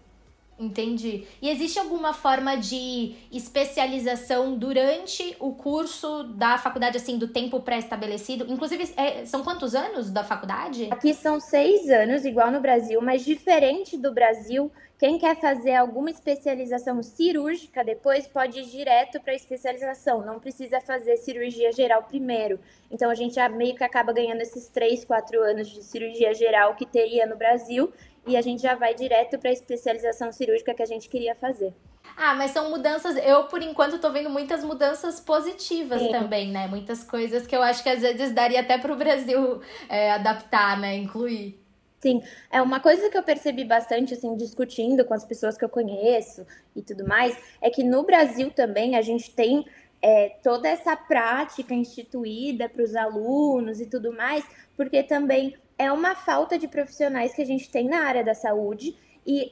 Entendi. 0.58 1.28
E 1.41 1.50
existe 1.50 1.78
alguma 1.78 2.13
forma 2.13 2.56
de 2.56 3.13
especialização 3.30 4.58
durante 4.58 5.36
o 5.38 5.54
curso 5.54 6.24
da 6.24 6.58
faculdade, 6.58 6.96
assim, 6.96 7.18
do 7.18 7.28
tempo 7.28 7.60
pré-estabelecido? 7.60 8.46
Inclusive, 8.48 8.94
é, 8.96 9.26
são 9.26 9.44
quantos 9.44 9.76
anos 9.76 10.10
da 10.10 10.24
faculdade? 10.24 10.88
Aqui 10.91 11.13
são 11.13 11.41
seis 11.41 11.89
anos, 11.89 12.24
igual 12.24 12.52
no 12.52 12.62
Brasil, 12.62 13.02
mas 13.02 13.26
diferente 13.26 13.98
do 13.98 14.13
Brasil, 14.13 14.72
quem 14.98 15.20
quer 15.20 15.36
fazer 15.36 15.76
alguma 15.76 16.10
especialização 16.10 17.04
cirúrgica 17.04 17.84
depois 17.84 18.26
pode 18.26 18.60
ir 18.60 18.65
direto 18.65 19.20
para 19.20 19.34
a 19.34 19.36
especialização, 19.36 20.26
não 20.26 20.39
precisa 20.39 20.80
fazer 20.80 21.18
cirurgia 21.18 21.70
geral 21.74 22.04
primeiro. 22.04 22.62
Então 22.89 23.10
a 23.10 23.15
gente 23.15 23.38
meio 23.50 23.76
que 23.76 23.84
acaba 23.84 24.13
ganhando 24.13 24.39
esses 24.39 24.70
três, 24.70 25.04
quatro 25.04 25.41
anos 25.41 25.68
de 25.68 25.84
cirurgia 25.84 26.34
geral 26.34 26.76
que 26.76 26.86
teria 26.86 27.26
no 27.26 27.36
Brasil 27.36 27.91
e 28.28 28.36
a 28.36 28.42
gente 28.42 28.62
já 28.62 28.76
vai 28.76 28.94
direto 28.94 29.38
para 29.38 29.50
a 29.50 29.54
especialização 29.54 30.32
cirúrgica 30.32 30.74
que 30.74 30.84
a 30.84 30.86
gente 30.86 31.10
queria 31.10 31.36
fazer. 31.36 31.74
Ah, 32.18 32.34
mas 32.34 32.52
são 32.52 32.70
mudanças. 32.70 33.18
Eu, 33.18 33.46
por 33.46 33.62
enquanto, 33.62 34.00
tô 34.00 34.12
vendo 34.12 34.30
muitas 34.30 34.64
mudanças 34.64 35.20
positivas 35.20 36.02
Sim. 36.02 36.12
também, 36.12 36.52
né? 36.52 36.68
Muitas 36.68 37.04
coisas 37.04 37.46
que 37.46 37.56
eu 37.56 37.62
acho 37.62 37.84
que 37.84 37.90
às 37.90 38.02
vezes 38.02 38.32
daria 38.32 38.62
até 38.62 38.78
para 38.78 38.94
o 38.94 38.96
Brasil 38.96 39.62
é, 39.90 40.12
adaptar, 40.12 40.80
né? 40.80 40.96
Incluir. 40.96 41.60
Sim, 42.00 42.22
é 42.52 42.62
uma 42.62 42.80
coisa 42.80 43.10
que 43.10 43.18
eu 43.18 43.24
percebi 43.24 43.66
bastante, 43.66 44.14
assim, 44.14 44.36
discutindo 44.36 45.04
com 45.06 45.14
as 45.14 45.26
pessoas 45.26 45.58
que 45.58 45.66
eu 45.66 45.70
conheço 45.70 46.46
e 46.76 46.82
tudo 46.82 47.08
mais, 47.08 47.36
é 47.60 47.70
que 47.70 47.84
no 47.84 48.04
Brasil 48.04 48.52
também 48.52 48.96
a 48.96 49.02
gente 49.02 49.32
tem 49.32 49.66
é, 50.04 50.30
toda 50.44 50.70
essa 50.70 50.96
prática 50.96 51.74
instituída 51.74 52.70
para 52.70 52.84
os 52.84 52.96
alunos 52.96 53.82
e 53.82 53.88
tudo 53.88 54.14
mais, 54.14 54.46
porque 54.78 55.02
também 55.02 55.56
é 55.78 55.92
uma 55.92 56.16
falta 56.16 56.58
de 56.58 56.68
profissionais 56.68 57.34
que 57.34 57.42
a 57.42 57.46
gente 57.46 57.70
tem 57.70 57.88
na 57.88 58.04
área 58.04 58.24
da 58.24 58.34
saúde. 58.34 58.98
E 59.26 59.52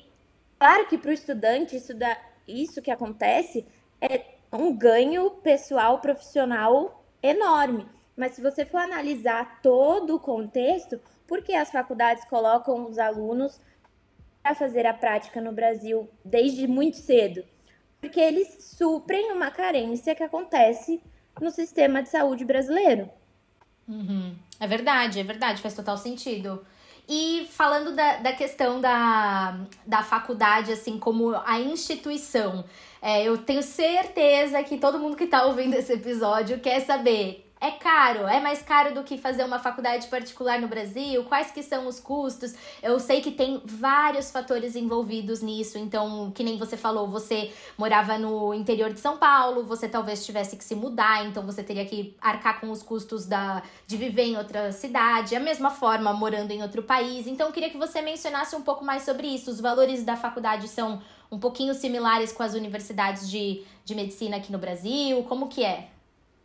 claro 0.57 0.87
que 0.87 0.97
para 0.97 1.09
o 1.09 1.13
estudante 1.13 1.75
isso, 1.75 1.93
dá, 1.93 2.17
isso 2.47 2.81
que 2.81 2.91
acontece 2.91 3.65
é 3.99 4.23
um 4.51 4.75
ganho 4.75 5.29
pessoal, 5.31 5.99
profissional 5.99 7.03
enorme. 7.21 7.87
Mas 8.15 8.33
se 8.33 8.41
você 8.41 8.65
for 8.65 8.77
analisar 8.77 9.61
todo 9.61 10.15
o 10.15 10.19
contexto, 10.19 10.99
por 11.27 11.41
que 11.41 11.53
as 11.53 11.71
faculdades 11.71 12.23
colocam 12.25 12.85
os 12.87 12.99
alunos 12.99 13.59
para 14.41 14.53
fazer 14.53 14.85
a 14.85 14.93
prática 14.93 15.41
no 15.41 15.51
Brasil 15.51 16.07
desde 16.23 16.67
muito 16.67 16.97
cedo? 16.97 17.43
Porque 17.99 18.19
eles 18.19 18.75
suprem 18.77 19.31
uma 19.31 19.49
carência 19.49 20.13
que 20.13 20.23
acontece 20.23 21.01
no 21.41 21.49
sistema 21.49 22.03
de 22.03 22.09
saúde 22.09 22.45
brasileiro. 22.45 23.09
Uhum. 23.87 24.35
É 24.63 24.67
verdade, 24.67 25.19
é 25.19 25.23
verdade, 25.23 25.61
faz 25.61 25.73
total 25.73 25.97
sentido. 25.97 26.65
E 27.05 27.49
falando 27.51 27.93
da, 27.93 28.15
da 28.15 28.31
questão 28.31 28.79
da, 28.79 29.59
da 29.85 30.01
faculdade, 30.01 30.71
assim, 30.71 30.97
como 30.97 31.35
a 31.45 31.59
instituição, 31.59 32.63
é, 33.01 33.23
eu 33.23 33.37
tenho 33.37 33.61
certeza 33.61 34.63
que 34.63 34.77
todo 34.77 34.97
mundo 34.97 35.17
que 35.17 35.25
está 35.25 35.43
ouvindo 35.43 35.73
esse 35.73 35.91
episódio 35.91 36.61
quer 36.61 36.79
saber 36.79 37.52
é 37.63 37.71
caro? 37.71 38.27
É 38.27 38.41
mais 38.41 38.61
caro 38.61 38.93
do 38.93 39.03
que 39.03 39.17
fazer 39.17 39.45
uma 39.45 39.57
faculdade 39.57 40.07
particular 40.07 40.59
no 40.59 40.67
Brasil? 40.67 41.23
Quais 41.23 41.49
que 41.49 41.63
são 41.63 41.87
os 41.87 41.97
custos? 41.97 42.53
Eu 42.81 42.99
sei 42.99 43.21
que 43.21 43.31
tem 43.31 43.61
vários 43.63 44.29
fatores 44.29 44.75
envolvidos 44.75 45.41
nisso. 45.41 45.77
Então, 45.77 46.29
que 46.31 46.43
nem 46.43 46.57
você 46.57 46.75
falou, 46.75 47.07
você 47.07 47.53
morava 47.77 48.17
no 48.17 48.53
interior 48.53 48.91
de 48.91 48.99
São 48.99 49.17
Paulo, 49.17 49.63
você 49.63 49.87
talvez 49.87 50.25
tivesse 50.25 50.57
que 50.57 50.63
se 50.63 50.75
mudar, 50.75 51.25
então 51.25 51.45
você 51.45 51.63
teria 51.63 51.85
que 51.85 52.17
arcar 52.19 52.59
com 52.59 52.69
os 52.69 52.83
custos 52.83 53.25
da, 53.25 53.63
de 53.87 53.95
viver 53.95 54.23
em 54.23 54.35
outra 54.35 54.73
cidade. 54.73 55.33
A 55.33 55.39
mesma 55.39 55.69
forma, 55.69 56.11
morando 56.11 56.51
em 56.51 56.61
outro 56.61 56.83
país. 56.83 57.27
Então, 57.27 57.47
eu 57.47 57.53
queria 57.53 57.69
que 57.69 57.77
você 57.77 58.01
mencionasse 58.01 58.57
um 58.57 58.61
pouco 58.61 58.83
mais 58.83 59.03
sobre 59.03 59.25
isso. 59.27 59.49
Os 59.49 59.61
valores 59.61 60.03
da 60.03 60.17
faculdade 60.17 60.67
são 60.67 61.01
um 61.31 61.39
pouquinho 61.39 61.73
similares 61.73 62.33
com 62.33 62.43
as 62.43 62.55
universidades 62.55 63.29
de, 63.31 63.63
de 63.85 63.95
medicina 63.95 64.35
aqui 64.35 64.51
no 64.51 64.57
Brasil? 64.57 65.23
Como 65.23 65.47
que 65.47 65.63
é? 65.63 65.92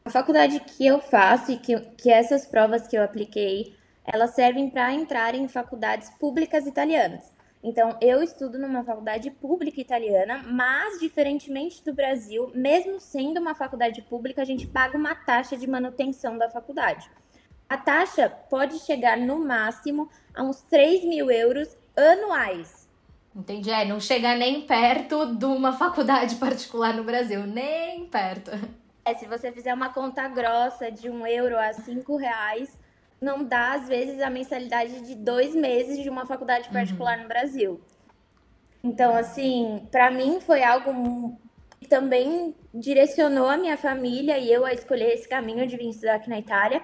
A 0.08 0.10
faculdade 0.10 0.58
que 0.60 0.86
eu 0.86 1.00
faço 1.00 1.52
e 1.52 1.58
que, 1.58 1.78
que 1.78 2.10
essas 2.10 2.46
provas 2.46 2.88
que 2.88 2.96
eu 2.96 3.04
apliquei, 3.04 3.74
elas 4.02 4.30
servem 4.30 4.70
para 4.70 4.90
entrar 4.90 5.34
em 5.34 5.46
faculdades 5.46 6.08
públicas 6.18 6.66
italianas. 6.66 7.30
Então, 7.62 7.94
eu 8.00 8.22
estudo 8.22 8.58
numa 8.58 8.82
faculdade 8.82 9.30
pública 9.30 9.82
italiana, 9.82 10.42
mas, 10.46 10.98
diferentemente 10.98 11.84
do 11.84 11.92
Brasil, 11.92 12.50
mesmo 12.54 12.98
sendo 12.98 13.38
uma 13.38 13.54
faculdade 13.54 14.00
pública, 14.00 14.40
a 14.40 14.46
gente 14.46 14.66
paga 14.66 14.96
uma 14.96 15.14
taxa 15.14 15.58
de 15.58 15.66
manutenção 15.66 16.38
da 16.38 16.48
faculdade. 16.48 17.06
A 17.68 17.76
taxa 17.76 18.30
pode 18.30 18.78
chegar 18.78 19.18
no 19.18 19.44
máximo 19.44 20.08
a 20.34 20.42
uns 20.42 20.62
3 20.62 21.04
mil 21.04 21.30
euros 21.30 21.68
anuais. 21.94 22.88
Entendi. 23.36 23.70
É, 23.70 23.84
não 23.84 24.00
chega 24.00 24.34
nem 24.36 24.62
perto 24.62 25.34
de 25.34 25.44
uma 25.44 25.74
faculdade 25.74 26.36
particular 26.40 26.94
no 26.94 27.04
Brasil, 27.04 27.46
nem 27.46 28.06
perto. 28.06 28.52
É, 29.08 29.14
se 29.14 29.24
você 29.24 29.50
fizer 29.50 29.72
uma 29.72 29.88
conta 29.88 30.28
grossa 30.28 30.92
de 30.92 31.08
um 31.08 31.26
euro 31.26 31.58
a 31.58 31.72
cinco 31.72 32.16
reais, 32.16 32.78
não 33.18 33.42
dá, 33.42 33.72
às 33.72 33.88
vezes, 33.88 34.20
a 34.20 34.28
mensalidade 34.28 35.00
de 35.00 35.14
dois 35.14 35.54
meses 35.54 36.02
de 36.02 36.10
uma 36.10 36.26
faculdade 36.26 36.68
particular 36.68 37.16
uhum. 37.16 37.22
no 37.22 37.28
Brasil. 37.28 37.80
Então, 38.84 39.16
assim, 39.16 39.88
para 39.90 40.10
mim 40.10 40.40
foi 40.40 40.62
algo 40.62 41.38
que 41.80 41.88
também 41.88 42.54
direcionou 42.74 43.48
a 43.48 43.56
minha 43.56 43.78
família 43.78 44.36
e 44.36 44.52
eu 44.52 44.66
a 44.66 44.74
escolher 44.74 45.14
esse 45.14 45.26
caminho 45.26 45.66
de 45.66 45.78
vir 45.78 45.88
estudar 45.88 46.16
aqui 46.16 46.28
na 46.28 46.38
Itália, 46.38 46.82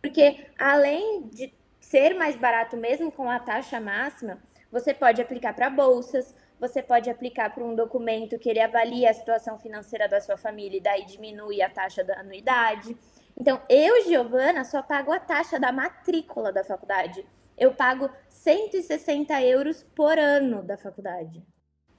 porque 0.00 0.46
além 0.58 1.28
de 1.28 1.52
ser 1.78 2.14
mais 2.14 2.36
barato 2.36 2.74
mesmo 2.74 3.12
com 3.12 3.28
a 3.28 3.38
taxa 3.38 3.78
máxima, 3.78 4.38
você 4.72 4.94
pode 4.94 5.20
aplicar 5.20 5.52
para 5.52 5.68
bolsas, 5.68 6.34
você 6.58 6.82
pode 6.82 7.10
aplicar 7.10 7.54
para 7.54 7.64
um 7.64 7.74
documento 7.74 8.38
que 8.38 8.48
ele 8.48 8.60
avalia 8.60 9.10
a 9.10 9.14
situação 9.14 9.58
financeira 9.58 10.08
da 10.08 10.20
sua 10.20 10.36
família 10.36 10.78
e 10.78 10.82
daí 10.82 11.04
diminui 11.04 11.62
a 11.62 11.68
taxa 11.68 12.02
da 12.02 12.20
anuidade. 12.20 12.96
Então, 13.38 13.60
eu, 13.68 14.04
Giovana, 14.04 14.64
só 14.64 14.82
pago 14.82 15.12
a 15.12 15.20
taxa 15.20 15.60
da 15.60 15.70
matrícula 15.70 16.52
da 16.52 16.64
faculdade. 16.64 17.24
Eu 17.56 17.74
pago 17.74 18.10
160 18.28 19.40
euros 19.42 19.82
por 19.82 20.18
ano 20.18 20.62
da 20.62 20.76
faculdade. 20.78 21.42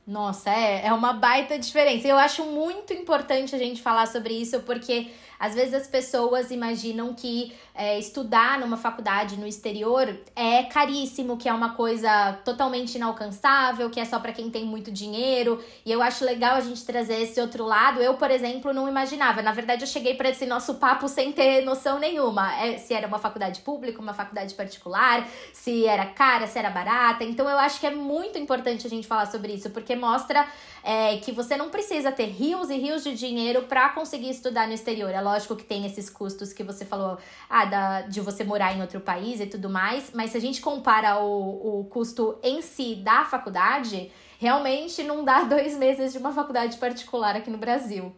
Nossa, 0.05 0.49
é, 0.49 0.87
é 0.87 0.93
uma 0.93 1.13
baita 1.13 1.59
diferença. 1.59 2.07
Eu 2.07 2.17
acho 2.17 2.45
muito 2.45 2.93
importante 2.93 3.53
a 3.53 3.59
gente 3.59 3.81
falar 3.81 4.07
sobre 4.07 4.33
isso, 4.33 4.61
porque 4.61 5.11
às 5.39 5.53
vezes 5.53 5.73
as 5.73 5.87
pessoas 5.87 6.51
imaginam 6.51 7.13
que 7.13 7.53
é, 7.75 7.99
estudar 7.99 8.59
numa 8.59 8.75
faculdade 8.75 9.37
no 9.37 9.45
exterior 9.45 10.17
é 10.35 10.63
caríssimo, 10.63 11.37
que 11.37 11.47
é 11.47 11.53
uma 11.53 11.75
coisa 11.75 12.33
totalmente 12.43 12.95
inalcançável, 12.95 13.89
que 13.89 13.99
é 13.99 14.05
só 14.05 14.19
para 14.19 14.33
quem 14.33 14.49
tem 14.49 14.65
muito 14.65 14.91
dinheiro. 14.91 15.63
E 15.85 15.91
eu 15.91 16.01
acho 16.01 16.25
legal 16.25 16.55
a 16.55 16.61
gente 16.61 16.83
trazer 16.83 17.21
esse 17.21 17.39
outro 17.39 17.65
lado. 17.65 18.01
Eu, 18.01 18.15
por 18.15 18.31
exemplo, 18.31 18.73
não 18.73 18.87
imaginava. 18.87 19.41
Na 19.41 19.51
verdade, 19.51 19.83
eu 19.83 19.87
cheguei 19.87 20.15
para 20.15 20.29
esse 20.29 20.45
nosso 20.45 20.75
papo 20.75 21.07
sem 21.07 21.31
ter 21.31 21.63
noção 21.63 21.99
nenhuma. 21.99 22.53
É, 22.59 22.77
se 22.77 22.93
era 22.93 23.07
uma 23.07 23.19
faculdade 23.19 23.61
pública, 23.61 24.01
uma 24.01 24.13
faculdade 24.13 24.55
particular, 24.55 25.27
se 25.53 25.85
era 25.85 26.05
cara, 26.05 26.47
se 26.47 26.57
era 26.57 26.69
barata. 26.69 27.23
Então 27.23 27.47
eu 27.47 27.59
acho 27.59 27.79
que 27.79 27.85
é 27.85 27.91
muito 27.91 28.39
importante 28.39 28.87
a 28.87 28.89
gente 28.89 29.07
falar 29.07 29.27
sobre 29.27 29.53
isso, 29.53 29.69
porque 29.69 29.95
mostra 29.95 30.47
é, 30.83 31.17
que 31.17 31.31
você 31.31 31.57
não 31.57 31.69
precisa 31.69 32.11
ter 32.11 32.27
rios 32.27 32.69
e 32.69 32.77
rios 32.77 33.03
de 33.03 33.13
dinheiro 33.13 33.63
para 33.63 33.89
conseguir 33.89 34.29
estudar 34.29 34.67
no 34.67 34.73
exterior. 34.73 35.11
É 35.11 35.21
lógico 35.27 35.55
que 35.55 35.63
tem 35.63 35.85
esses 35.85 36.09
custos 36.09 36.53
que 36.53 36.63
você 36.63 36.85
falou, 36.85 37.17
ah, 37.49 37.65
da, 37.65 38.01
de 38.01 38.21
você 38.21 38.43
morar 38.43 38.75
em 38.75 38.81
outro 38.81 38.99
país 38.99 39.39
e 39.39 39.45
tudo 39.45 39.69
mais, 39.69 40.11
mas 40.13 40.31
se 40.31 40.37
a 40.37 40.41
gente 40.41 40.61
compara 40.61 41.19
o, 41.19 41.81
o 41.81 41.85
custo 41.85 42.39
em 42.41 42.61
si 42.61 42.95
da 42.95 43.25
faculdade, 43.25 44.11
realmente 44.39 45.03
não 45.03 45.23
dá 45.25 45.43
dois 45.55 45.77
meses 45.77 46.13
de 46.13 46.17
uma 46.17 46.31
faculdade 46.31 46.77
particular 46.77 47.35
aqui 47.35 47.49
no 47.49 47.57
Brasil. 47.57 48.13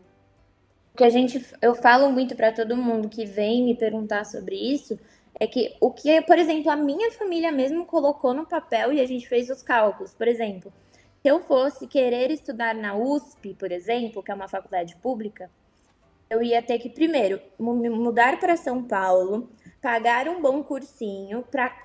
que 0.95 1.03
a 1.03 1.09
gente, 1.09 1.43
eu 1.61 1.73
falo 1.75 2.11
muito 2.11 2.35
para 2.35 2.51
todo 2.51 2.75
mundo 2.77 3.09
que 3.09 3.25
vem 3.25 3.63
me 3.63 3.75
perguntar 3.75 4.25
sobre 4.25 4.55
isso, 4.55 4.99
é 5.39 5.47
que 5.47 5.75
o 5.79 5.91
que, 5.91 6.21
por 6.23 6.37
exemplo, 6.37 6.69
a 6.69 6.75
minha 6.75 7.11
família 7.11 7.51
mesmo 7.51 7.85
colocou 7.85 8.33
no 8.33 8.45
papel 8.45 8.93
e 8.93 8.99
a 8.99 9.07
gente 9.07 9.27
fez 9.27 9.49
os 9.49 9.63
cálculos. 9.63 10.13
Por 10.13 10.27
exemplo, 10.27 10.71
se 11.21 11.27
eu 11.27 11.39
fosse 11.41 11.87
querer 11.87 12.29
estudar 12.31 12.75
na 12.75 12.95
USP, 12.95 13.53
por 13.53 13.71
exemplo, 13.71 14.21
que 14.21 14.31
é 14.31 14.35
uma 14.35 14.47
faculdade 14.47 14.95
pública, 14.97 15.49
eu 16.29 16.43
ia 16.43 16.61
ter 16.61 16.79
que 16.79 16.89
primeiro 16.89 17.41
mudar 17.57 18.39
para 18.39 18.55
São 18.55 18.83
Paulo, 18.83 19.49
pagar 19.81 20.27
um 20.27 20.41
bom 20.41 20.63
cursinho 20.63 21.43
para 21.49 21.75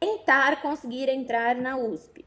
tentar 0.00 0.60
conseguir 0.60 1.08
entrar 1.08 1.54
na 1.56 1.76
USP. 1.76 2.24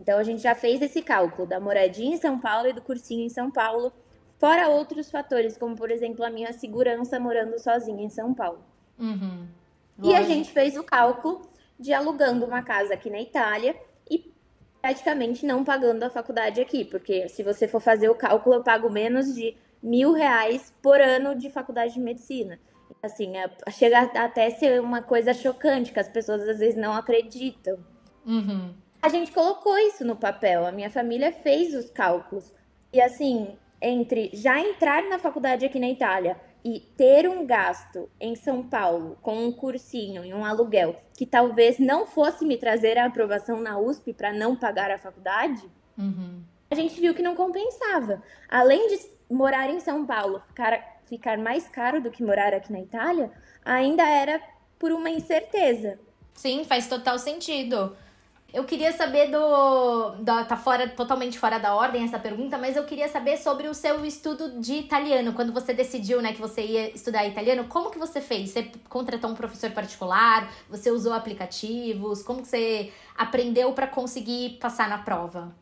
Então 0.00 0.18
a 0.18 0.22
gente 0.22 0.42
já 0.42 0.54
fez 0.54 0.80
esse 0.80 1.02
cálculo 1.02 1.46
da 1.46 1.60
moradia 1.60 2.06
em 2.06 2.16
São 2.16 2.38
Paulo 2.38 2.68
e 2.68 2.72
do 2.72 2.82
cursinho 2.82 3.24
em 3.24 3.28
São 3.28 3.50
Paulo, 3.50 3.92
fora 4.38 4.68
outros 4.68 5.10
fatores, 5.10 5.56
como 5.56 5.76
por 5.76 5.90
exemplo 5.90 6.24
a 6.24 6.30
minha 6.30 6.52
segurança 6.52 7.18
morando 7.18 7.58
sozinha 7.58 8.04
em 8.04 8.10
São 8.10 8.32
Paulo. 8.32 8.60
Uhum. 8.98 9.46
E 10.02 10.14
a 10.14 10.22
gente 10.22 10.50
fez 10.50 10.76
o 10.76 10.82
cálculo 10.82 11.42
de 11.78 11.92
alugando 11.92 12.46
uma 12.46 12.62
casa 12.62 12.94
aqui 12.94 13.10
na 13.10 13.20
Itália 13.20 13.76
e 14.10 14.32
praticamente 14.80 15.44
não 15.44 15.64
pagando 15.64 16.02
a 16.02 16.10
faculdade 16.10 16.60
aqui, 16.60 16.84
porque 16.84 17.28
se 17.28 17.42
você 17.42 17.68
for 17.68 17.80
fazer 17.80 18.08
o 18.08 18.14
cálculo, 18.14 18.56
eu 18.56 18.62
pago 18.62 18.90
menos 18.90 19.34
de 19.34 19.54
mil 19.82 20.12
reais 20.12 20.74
por 20.82 21.00
ano 21.00 21.34
de 21.34 21.50
faculdade 21.50 21.94
de 21.94 22.00
medicina. 22.00 22.58
Assim, 23.02 23.36
é, 23.36 23.50
chega 23.70 24.00
até 24.00 24.46
a 24.46 24.50
ser 24.50 24.80
uma 24.80 25.02
coisa 25.02 25.32
chocante, 25.32 25.92
que 25.92 26.00
as 26.00 26.08
pessoas 26.08 26.46
às 26.46 26.58
vezes 26.58 26.76
não 26.76 26.92
acreditam. 26.92 27.78
Uhum. 28.26 28.74
A 29.00 29.08
gente 29.08 29.32
colocou 29.32 29.78
isso 29.78 30.04
no 30.04 30.16
papel, 30.16 30.66
a 30.66 30.72
minha 30.72 30.90
família 30.90 31.32
fez 31.32 31.74
os 31.74 31.88
cálculos. 31.88 32.52
E 32.92 33.00
assim, 33.00 33.56
entre 33.80 34.30
já 34.34 34.60
entrar 34.60 35.02
na 35.08 35.18
faculdade 35.18 35.64
aqui 35.64 35.80
na 35.80 35.88
Itália 35.88 36.36
e 36.62 36.80
ter 36.96 37.26
um 37.26 37.46
gasto 37.46 38.10
em 38.20 38.36
São 38.36 38.62
Paulo 38.62 39.16
com 39.22 39.46
um 39.46 39.50
cursinho 39.50 40.22
e 40.24 40.34
um 40.34 40.44
aluguel 40.44 40.96
que 41.16 41.24
talvez 41.24 41.78
não 41.78 42.06
fosse 42.06 42.44
me 42.44 42.58
trazer 42.58 42.98
a 42.98 43.06
aprovação 43.06 43.60
na 43.60 43.78
USP 43.78 44.12
para 44.12 44.32
não 44.32 44.54
pagar 44.54 44.90
a 44.90 44.98
faculdade, 44.98 45.62
uhum. 45.96 46.42
a 46.70 46.74
gente 46.74 47.00
viu 47.00 47.14
que 47.14 47.22
não 47.22 47.34
compensava. 47.34 48.22
Além 48.48 48.88
de 48.88 49.19
morar 49.30 49.70
em 49.70 49.80
São 49.80 50.04
Paulo 50.04 50.40
ficar, 50.40 51.00
ficar 51.04 51.38
mais 51.38 51.68
caro 51.68 52.02
do 52.02 52.10
que 52.10 52.22
morar 52.22 52.52
aqui 52.52 52.72
na 52.72 52.80
Itália, 52.80 53.30
ainda 53.64 54.02
era 54.02 54.40
por 54.78 54.90
uma 54.90 55.08
incerteza. 55.08 55.98
Sim, 56.34 56.64
faz 56.64 56.88
total 56.88 57.18
sentido. 57.18 57.96
Eu 58.52 58.64
queria 58.64 58.90
saber 58.90 59.30
do, 59.30 60.10
do. 60.16 60.44
Tá 60.44 60.56
fora, 60.56 60.88
totalmente 60.88 61.38
fora 61.38 61.58
da 61.58 61.74
ordem 61.74 62.02
essa 62.02 62.18
pergunta, 62.18 62.58
mas 62.58 62.76
eu 62.76 62.84
queria 62.84 63.08
saber 63.08 63.36
sobre 63.36 63.68
o 63.68 63.74
seu 63.74 64.04
estudo 64.04 64.60
de 64.60 64.74
italiano. 64.74 65.32
Quando 65.34 65.52
você 65.52 65.72
decidiu, 65.72 66.20
né, 66.20 66.32
que 66.32 66.40
você 66.40 66.62
ia 66.62 66.90
estudar 66.92 67.24
italiano, 67.26 67.68
como 67.68 67.90
que 67.90 67.98
você 67.98 68.20
fez? 68.20 68.50
Você 68.50 68.70
contratou 68.88 69.30
um 69.30 69.34
professor 69.34 69.70
particular? 69.70 70.52
Você 70.68 70.90
usou 70.90 71.12
aplicativos? 71.12 72.22
Como 72.22 72.42
que 72.42 72.48
você 72.48 72.92
aprendeu 73.16 73.72
para 73.72 73.86
conseguir 73.86 74.58
passar 74.60 74.88
na 74.88 74.98
prova? 74.98 75.54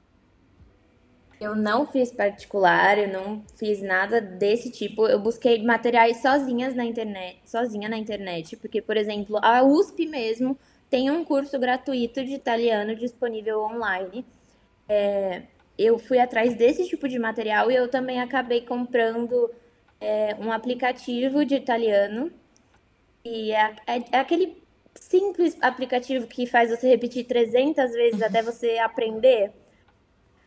Eu 1.40 1.54
não 1.54 1.86
fiz 1.86 2.10
particular, 2.10 2.98
eu 2.98 3.08
não 3.08 3.44
fiz 3.56 3.80
nada 3.80 4.20
desse 4.20 4.70
tipo. 4.70 5.06
Eu 5.06 5.20
busquei 5.20 5.62
materiais 5.62 6.20
sozinhas 6.20 6.74
na 6.74 6.84
internet, 6.84 7.38
sozinha 7.44 7.88
na 7.88 7.96
internet, 7.96 8.56
porque, 8.56 8.82
por 8.82 8.96
exemplo, 8.96 9.38
a 9.42 9.62
USP 9.62 10.06
mesmo 10.06 10.58
tem 10.90 11.10
um 11.10 11.24
curso 11.24 11.58
gratuito 11.58 12.24
de 12.24 12.32
italiano 12.32 12.96
disponível 12.96 13.60
online. 13.62 14.24
É, 14.88 15.42
eu 15.78 15.98
fui 15.98 16.18
atrás 16.18 16.54
desse 16.54 16.88
tipo 16.88 17.08
de 17.08 17.18
material 17.18 17.70
e 17.70 17.76
eu 17.76 17.88
também 17.88 18.20
acabei 18.20 18.62
comprando 18.62 19.50
é, 20.00 20.34
um 20.40 20.50
aplicativo 20.50 21.44
de 21.44 21.54
italiano. 21.54 22.32
E 23.24 23.52
é, 23.52 23.76
é, 23.86 24.04
é, 24.12 24.18
aquele 24.18 24.62
simples 24.94 25.56
aplicativo 25.60 26.26
que 26.26 26.46
faz 26.46 26.70
você 26.70 26.88
repetir 26.88 27.24
300 27.26 27.92
vezes 27.92 28.22
até 28.22 28.42
você 28.42 28.78
aprender. 28.78 29.52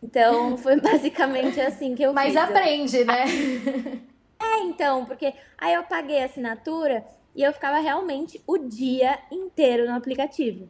Então, 0.01 0.57
foi 0.57 0.79
basicamente 0.81 1.59
assim 1.61 1.95
que 1.95 2.03
eu 2.03 2.13
Mas 2.13 2.27
fiz. 2.27 2.35
Mas 2.35 2.49
aprende, 2.49 3.03
né? 3.05 3.25
É, 4.41 4.63
então, 4.63 5.05
porque 5.05 5.33
aí 5.57 5.73
eu 5.73 5.83
paguei 5.83 6.21
a 6.21 6.25
assinatura 6.25 7.05
e 7.35 7.43
eu 7.43 7.53
ficava 7.53 7.79
realmente 7.79 8.41
o 8.47 8.57
dia 8.57 9.19
inteiro 9.31 9.85
no 9.85 9.95
aplicativo. 9.95 10.69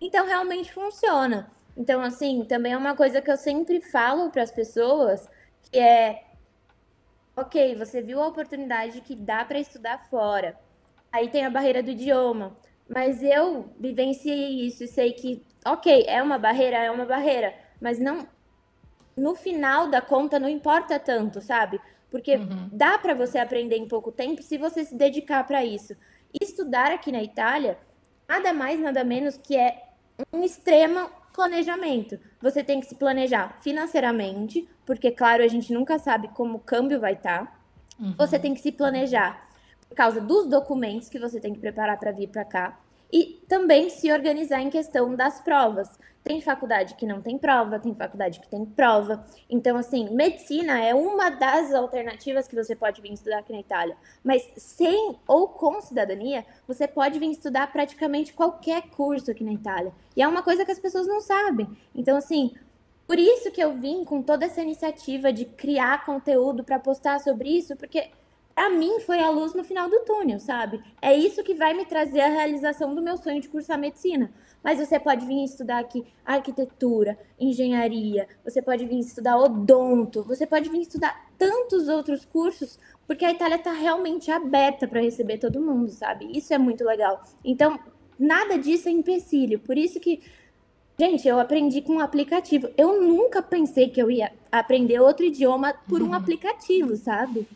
Então 0.00 0.26
realmente 0.26 0.72
funciona. 0.72 1.50
Então 1.76 2.00
assim, 2.00 2.44
também 2.44 2.72
é 2.72 2.76
uma 2.76 2.96
coisa 2.96 3.20
que 3.20 3.30
eu 3.30 3.36
sempre 3.36 3.80
falo 3.80 4.30
para 4.30 4.42
as 4.42 4.50
pessoas, 4.50 5.28
que 5.70 5.78
é 5.78 6.24
OK, 7.36 7.76
você 7.76 8.02
viu 8.02 8.20
a 8.20 8.28
oportunidade 8.28 9.00
que 9.00 9.14
dá 9.14 9.44
para 9.44 9.58
estudar 9.58 9.98
fora. 10.10 10.58
Aí 11.10 11.28
tem 11.28 11.44
a 11.44 11.50
barreira 11.50 11.82
do 11.82 11.90
idioma, 11.90 12.56
mas 12.88 13.22
eu 13.22 13.70
vivenciei 13.78 14.66
isso 14.66 14.84
e 14.84 14.88
sei 14.88 15.12
que 15.12 15.42
OK, 15.64 16.04
é 16.08 16.22
uma 16.22 16.38
barreira, 16.38 16.78
é 16.78 16.90
uma 16.90 17.04
barreira, 17.04 17.54
mas 17.80 17.98
não 17.98 18.26
no 19.16 19.34
final 19.34 19.88
da 19.88 20.00
conta 20.00 20.38
não 20.38 20.48
importa 20.48 20.98
tanto, 20.98 21.40
sabe? 21.40 21.80
Porque 22.10 22.36
uhum. 22.36 22.68
dá 22.72 22.98
para 22.98 23.14
você 23.14 23.38
aprender 23.38 23.76
em 23.76 23.88
pouco 23.88 24.12
tempo 24.12 24.42
se 24.42 24.58
você 24.58 24.84
se 24.84 24.94
dedicar 24.94 25.46
para 25.46 25.64
isso. 25.64 25.94
Estudar 26.40 26.92
aqui 26.92 27.10
na 27.10 27.22
Itália, 27.22 27.78
nada 28.28 28.52
mais, 28.52 28.80
nada 28.80 29.04
menos 29.04 29.36
que 29.36 29.56
é 29.56 29.82
um 30.32 30.42
extremo 30.42 31.08
planejamento. 31.32 32.18
Você 32.40 32.62
tem 32.62 32.80
que 32.80 32.86
se 32.86 32.94
planejar 32.94 33.58
financeiramente, 33.62 34.68
porque, 34.84 35.10
claro, 35.10 35.42
a 35.42 35.48
gente 35.48 35.72
nunca 35.72 35.98
sabe 35.98 36.28
como 36.28 36.56
o 36.56 36.60
câmbio 36.60 37.00
vai 37.00 37.14
estar. 37.14 37.46
Tá. 37.46 37.52
Uhum. 37.98 38.14
Você 38.18 38.38
tem 38.38 38.54
que 38.54 38.60
se 38.60 38.72
planejar 38.72 39.48
por 39.88 39.94
causa 39.94 40.20
dos 40.20 40.46
documentos 40.48 41.08
que 41.08 41.18
você 41.18 41.40
tem 41.40 41.52
que 41.52 41.60
preparar 41.60 41.98
para 41.98 42.12
vir 42.12 42.28
para 42.28 42.44
cá 42.44 42.78
e 43.12 43.42
também 43.46 43.90
se 43.90 44.10
organizar 44.10 44.60
em 44.60 44.70
questão 44.70 45.14
das 45.14 45.40
provas. 45.40 45.88
Tem 46.24 46.40
faculdade 46.40 46.94
que 46.94 47.04
não 47.04 47.20
tem 47.20 47.36
prova, 47.36 47.80
tem 47.80 47.94
faculdade 47.94 48.38
que 48.38 48.48
tem 48.48 48.64
prova. 48.64 49.24
Então, 49.50 49.76
assim, 49.76 50.08
medicina 50.14 50.78
é 50.80 50.94
uma 50.94 51.30
das 51.30 51.74
alternativas 51.74 52.46
que 52.46 52.54
você 52.54 52.76
pode 52.76 53.02
vir 53.02 53.12
estudar 53.12 53.40
aqui 53.40 53.52
na 53.52 53.58
Itália. 53.58 53.96
Mas 54.22 54.48
sem 54.56 55.18
ou 55.26 55.48
com 55.48 55.80
cidadania, 55.80 56.46
você 56.66 56.86
pode 56.86 57.18
vir 57.18 57.30
estudar 57.30 57.72
praticamente 57.72 58.32
qualquer 58.32 58.82
curso 58.90 59.32
aqui 59.32 59.42
na 59.42 59.52
Itália. 59.52 59.92
E 60.16 60.22
é 60.22 60.28
uma 60.28 60.42
coisa 60.42 60.64
que 60.64 60.70
as 60.70 60.78
pessoas 60.78 61.08
não 61.08 61.20
sabem. 61.20 61.68
Então, 61.92 62.16
assim, 62.16 62.54
por 63.04 63.18
isso 63.18 63.50
que 63.50 63.60
eu 63.60 63.74
vim 63.74 64.04
com 64.04 64.22
toda 64.22 64.46
essa 64.46 64.62
iniciativa 64.62 65.32
de 65.32 65.44
criar 65.44 66.06
conteúdo 66.06 66.62
para 66.62 66.78
postar 66.78 67.18
sobre 67.18 67.48
isso, 67.50 67.76
porque 67.76 68.10
para 68.54 68.70
mim 68.70 69.00
foi 69.00 69.20
a 69.20 69.30
luz 69.30 69.54
no 69.54 69.64
final 69.64 69.88
do 69.88 70.00
túnel, 70.00 70.38
sabe? 70.38 70.82
É 71.00 71.14
isso 71.14 71.42
que 71.42 71.54
vai 71.54 71.74
me 71.74 71.84
trazer 71.84 72.20
a 72.20 72.28
realização 72.28 72.94
do 72.94 73.02
meu 73.02 73.16
sonho 73.16 73.40
de 73.40 73.48
cursar 73.48 73.78
medicina. 73.78 74.30
Mas 74.62 74.78
você 74.78 75.00
pode 75.00 75.26
vir 75.26 75.44
estudar 75.44 75.78
aqui 75.80 76.04
arquitetura, 76.24 77.18
engenharia, 77.38 78.28
você 78.44 78.62
pode 78.62 78.86
vir 78.86 79.00
estudar 79.00 79.36
odonto, 79.36 80.22
você 80.22 80.46
pode 80.46 80.68
vir 80.68 80.82
estudar 80.82 81.28
tantos 81.36 81.88
outros 81.88 82.24
cursos, 82.24 82.78
porque 83.06 83.24
a 83.24 83.32
Itália 83.32 83.56
está 83.56 83.72
realmente 83.72 84.30
aberta 84.30 84.86
para 84.86 85.00
receber 85.00 85.38
todo 85.38 85.60
mundo, 85.60 85.90
sabe? 85.90 86.30
Isso 86.36 86.54
é 86.54 86.58
muito 86.58 86.84
legal. 86.84 87.20
Então, 87.44 87.78
nada 88.18 88.56
disso 88.56 88.88
é 88.88 88.92
empecilho. 88.92 89.58
Por 89.58 89.76
isso 89.76 89.98
que 89.98 90.20
Gente, 91.00 91.26
eu 91.26 91.40
aprendi 91.40 91.80
com 91.80 91.94
um 91.94 92.00
aplicativo. 92.00 92.68
Eu 92.76 93.00
nunca 93.00 93.42
pensei 93.42 93.88
que 93.88 94.00
eu 94.00 94.10
ia 94.10 94.30
aprender 94.52 95.00
outro 95.00 95.24
idioma 95.24 95.74
por 95.88 96.02
um 96.02 96.08
uhum. 96.08 96.14
aplicativo, 96.14 96.94
sabe? 96.96 97.48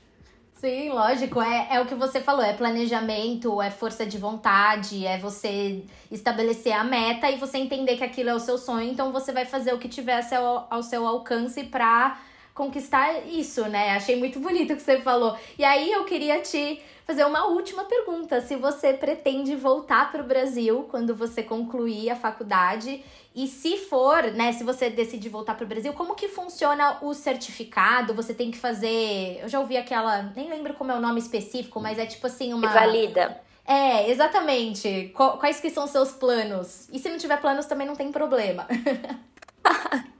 Sim, 0.66 0.88
lógico. 0.88 1.40
É, 1.40 1.76
é 1.76 1.80
o 1.80 1.86
que 1.86 1.94
você 1.94 2.20
falou: 2.20 2.42
é 2.42 2.52
planejamento, 2.52 3.62
é 3.62 3.70
força 3.70 4.04
de 4.04 4.18
vontade, 4.18 5.06
é 5.06 5.16
você 5.16 5.84
estabelecer 6.10 6.72
a 6.72 6.82
meta 6.82 7.30
e 7.30 7.36
você 7.36 7.58
entender 7.58 7.96
que 7.96 8.02
aquilo 8.02 8.30
é 8.30 8.34
o 8.34 8.40
seu 8.40 8.58
sonho, 8.58 8.90
então 8.90 9.12
você 9.12 9.30
vai 9.30 9.44
fazer 9.44 9.72
o 9.72 9.78
que 9.78 9.88
tiver 9.88 10.16
ao 10.16 10.22
seu, 10.24 10.64
ao 10.68 10.82
seu 10.82 11.06
alcance 11.06 11.62
pra 11.62 12.18
conquistar 12.56 13.26
isso, 13.26 13.68
né? 13.68 13.90
Achei 13.90 14.16
muito 14.16 14.40
bonito 14.40 14.72
o 14.72 14.76
que 14.76 14.82
você 14.82 14.98
falou. 15.00 15.36
E 15.58 15.64
aí 15.64 15.92
eu 15.92 16.04
queria 16.04 16.40
te 16.40 16.82
fazer 17.06 17.24
uma 17.24 17.46
última 17.46 17.84
pergunta: 17.84 18.40
se 18.40 18.56
você 18.56 18.94
pretende 18.94 19.54
voltar 19.54 20.10
para 20.10 20.22
o 20.22 20.26
Brasil 20.26 20.88
quando 20.90 21.14
você 21.14 21.42
concluir 21.42 22.10
a 22.10 22.16
faculdade 22.16 23.04
e 23.34 23.46
se 23.46 23.76
for, 23.76 24.22
né, 24.32 24.52
se 24.52 24.64
você 24.64 24.88
decidir 24.88 25.28
voltar 25.28 25.54
para 25.54 25.64
o 25.64 25.68
Brasil, 25.68 25.92
como 25.92 26.14
que 26.14 26.26
funciona 26.26 26.96
o 27.02 27.12
certificado? 27.12 28.14
Você 28.14 28.32
tem 28.32 28.50
que 28.50 28.56
fazer, 28.56 29.38
eu 29.42 29.48
já 29.48 29.60
ouvi 29.60 29.76
aquela, 29.76 30.22
nem 30.34 30.48
lembro 30.48 30.72
como 30.72 30.90
é 30.90 30.94
o 30.94 31.00
nome 31.00 31.20
específico, 31.20 31.78
mas 31.78 31.98
é 31.98 32.06
tipo 32.06 32.26
assim 32.26 32.54
uma 32.54 32.68
valida. 32.68 33.38
É, 33.66 34.08
exatamente. 34.08 35.12
Quais 35.14 35.60
que 35.60 35.68
são 35.68 35.86
seus 35.86 36.12
planos? 36.12 36.88
E 36.90 36.98
se 36.98 37.10
não 37.10 37.18
tiver 37.18 37.38
planos 37.38 37.66
também 37.66 37.86
não 37.86 37.96
tem 37.96 38.10
problema. 38.10 38.66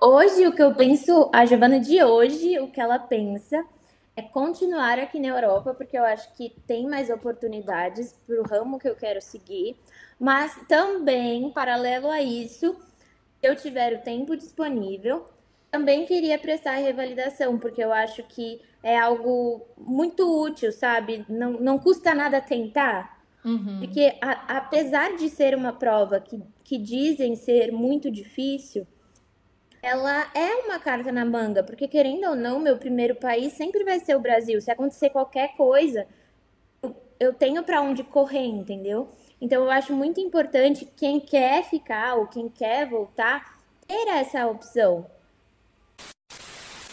hoje 0.00 0.46
o 0.46 0.52
que 0.52 0.62
eu 0.62 0.74
penso, 0.74 1.30
a 1.32 1.44
Giovana 1.44 1.80
de 1.80 2.02
hoje, 2.02 2.58
o 2.60 2.70
que 2.70 2.80
ela 2.80 2.98
pensa 2.98 3.64
é 4.14 4.22
continuar 4.22 4.98
aqui 4.98 5.18
na 5.18 5.28
Europa, 5.28 5.74
porque 5.74 5.98
eu 5.98 6.04
acho 6.04 6.32
que 6.34 6.54
tem 6.66 6.86
mais 6.86 7.08
oportunidades 7.08 8.14
para 8.26 8.40
o 8.40 8.44
ramo 8.44 8.78
que 8.78 8.88
eu 8.88 8.94
quero 8.94 9.20
seguir. 9.20 9.76
Mas 10.20 10.54
também, 10.68 11.50
paralelo 11.50 12.10
a 12.10 12.20
isso, 12.20 12.76
se 13.40 13.48
eu 13.48 13.56
tiver 13.56 13.94
o 13.94 14.02
tempo 14.02 14.36
disponível, 14.36 15.24
também 15.70 16.04
queria 16.04 16.38
prestar 16.38 16.72
revalidação, 16.72 17.58
porque 17.58 17.82
eu 17.82 17.92
acho 17.92 18.22
que 18.24 18.60
é 18.82 18.98
algo 18.98 19.66
muito 19.78 20.22
útil, 20.42 20.70
sabe? 20.70 21.24
Não, 21.28 21.52
não 21.52 21.78
custa 21.78 22.14
nada 22.14 22.40
tentar. 22.40 23.22
Uhum. 23.44 23.80
Porque 23.80 24.14
a, 24.20 24.58
apesar 24.58 25.16
de 25.16 25.28
ser 25.30 25.54
uma 25.54 25.72
prova 25.72 26.20
que, 26.20 26.40
que 26.62 26.76
dizem 26.78 27.34
ser 27.34 27.72
muito 27.72 28.10
difícil, 28.10 28.86
ela 29.82 30.30
é 30.32 30.54
uma 30.64 30.78
carta 30.78 31.10
na 31.10 31.24
manga, 31.24 31.64
porque 31.64 31.88
querendo 31.88 32.28
ou 32.28 32.36
não, 32.36 32.60
meu 32.60 32.78
primeiro 32.78 33.16
país 33.16 33.54
sempre 33.54 33.82
vai 33.82 33.98
ser 33.98 34.14
o 34.14 34.20
Brasil. 34.20 34.60
Se 34.60 34.70
acontecer 34.70 35.10
qualquer 35.10 35.56
coisa, 35.56 36.06
eu, 37.18 37.34
tenho 37.34 37.64
para 37.64 37.82
onde 37.82 38.04
correr, 38.04 38.46
entendeu? 38.46 39.08
Então 39.40 39.64
eu 39.64 39.70
acho 39.70 39.92
muito 39.92 40.20
importante 40.20 40.88
quem 40.96 41.18
quer 41.18 41.64
ficar 41.64 42.14
ou 42.14 42.28
quem 42.28 42.48
quer 42.48 42.88
voltar 42.88 43.58
ter 43.88 44.08
essa 44.08 44.46
opção. 44.46 45.04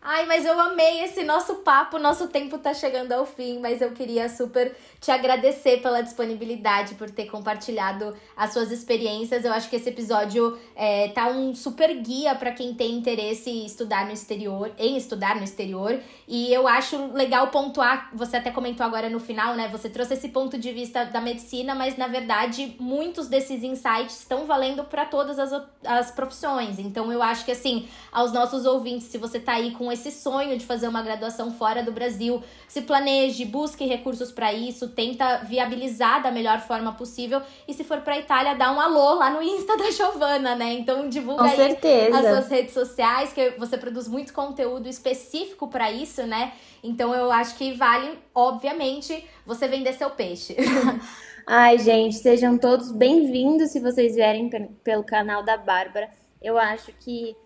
Ai, 0.09 0.25
mas 0.25 0.47
eu 0.47 0.57
amei 0.61 1.03
esse 1.03 1.25
nosso 1.25 1.57
papo. 1.57 1.99
Nosso 1.99 2.29
tempo 2.29 2.59
tá 2.59 2.73
chegando 2.73 3.11
ao 3.11 3.27
fim, 3.27 3.59
mas 3.59 3.83
eu 3.83 3.91
queria 3.91 4.29
super 4.29 4.73
te 5.01 5.11
agradecer 5.11 5.83
pela 5.83 6.01
disponibilidade, 6.01 6.95
por 6.95 7.11
ter 7.11 7.27
compartilhado 7.27 8.15
as 8.37 8.53
suas 8.53 8.71
experiências. 8.71 9.45
Eu 9.45 9.53
acho 9.53 9.69
que 9.69 9.75
esse 9.75 9.89
episódio 9.89 10.57
é, 10.77 11.09
tá 11.09 11.27
um 11.27 11.53
super 11.57 11.93
guia 11.97 12.37
para 12.37 12.53
quem 12.53 12.73
tem 12.73 12.93
interesse 12.93 13.51
em 13.51 13.67
estudar 13.67 14.07
no 14.07 14.13
exterior, 14.13 14.71
em 14.79 14.97
estudar 14.97 15.35
no 15.35 15.43
exterior. 15.43 15.99
E 16.29 16.55
eu 16.55 16.69
acho 16.69 17.13
legal 17.13 17.49
pontuar, 17.49 18.09
você 18.15 18.37
até 18.37 18.53
comentou 18.53 18.87
agora 18.87 19.11
no 19.11 19.19
final, 19.19 19.57
né? 19.57 19.67
Você 19.73 19.91
trouxe 19.91 20.15
esse 20.15 20.29
ponto 20.29 20.57
de 20.57 20.73
vista 20.73 21.05
da 21.05 21.21
medicina, 21.21 21.75
mas 21.75 21.97
na 21.97 22.07
verdade 22.07 22.77
muitos 22.79 23.27
desses 23.27 23.65
insights 23.65 24.21
estão 24.21 24.47
valendo 24.47 24.85
para 24.85 25.05
todas 25.05 25.37
as, 25.37 25.51
as 25.85 26.13
profissões. 26.13 26.79
Então 26.79 27.11
eu 27.11 27.21
acho 27.21 27.45
que 27.45 27.51
assim, 27.51 27.89
aos 28.13 28.33
nossos 28.33 28.65
ouvintes, 28.65 29.09
se 29.09 29.19
você 29.19 29.41
tá 29.41 29.55
aí 29.55 29.73
com 29.73 29.96
esse 29.97 30.13
sonho 30.13 30.57
de 30.57 30.65
fazer 30.65 30.87
uma 30.87 31.03
graduação 31.03 31.51
fora 31.53 31.83
do 31.83 31.91
Brasil, 31.91 32.43
se 32.69 32.83
planeje, 32.83 33.45
busque 33.45 33.85
recursos 33.85 34.31
para 34.31 34.53
isso, 34.53 34.89
tenta 34.89 35.39
viabilizar 35.39 36.23
da 36.23 36.31
melhor 36.31 36.61
forma 36.61 36.93
possível. 36.93 37.41
E 37.67 37.75
se 37.75 37.83
for 37.83 38.01
pra 38.03 38.19
Itália, 38.19 38.55
dá 38.55 38.71
um 38.73 38.81
alô 38.81 39.15
lá 39.15 39.31
no 39.31 39.43
Insta 39.43 39.77
da 39.77 39.91
Giovana, 39.91 40.55
né? 40.55 40.75
Então 40.75 41.09
divulga 41.09 41.43
Com 41.43 41.57
certeza. 41.57 42.19
as 42.19 42.27
suas 42.27 42.49
redes 42.49 42.75
sociais, 42.75 43.33
que 43.33 43.51
você 43.59 43.77
produz 43.77 44.07
muito 44.07 44.33
conteúdo 44.33 44.89
específico 44.89 45.69
para 45.69 45.91
isso, 45.91 46.23
né? 46.27 46.53
Então 46.83 47.15
eu 47.15 47.33
acho 47.33 47.57
que 47.57 47.73
vale, 47.73 48.19
obviamente, 48.35 49.25
você 49.45 49.67
vender 49.67 49.95
seu 49.95 50.11
peixe. 50.11 50.55
Ai, 51.49 51.79
gente, 51.79 52.17
sejam 52.17 52.59
todos 52.59 52.91
bem-vindos 52.91 53.71
se 53.71 53.81
vocês 53.81 54.15
vierem 54.15 54.51
pelo 54.83 55.05
canal 55.05 55.45
da 55.45 55.57
Bárbara. 55.57 56.11
Eu 56.43 56.59
acho 56.59 56.93
que 57.01 57.37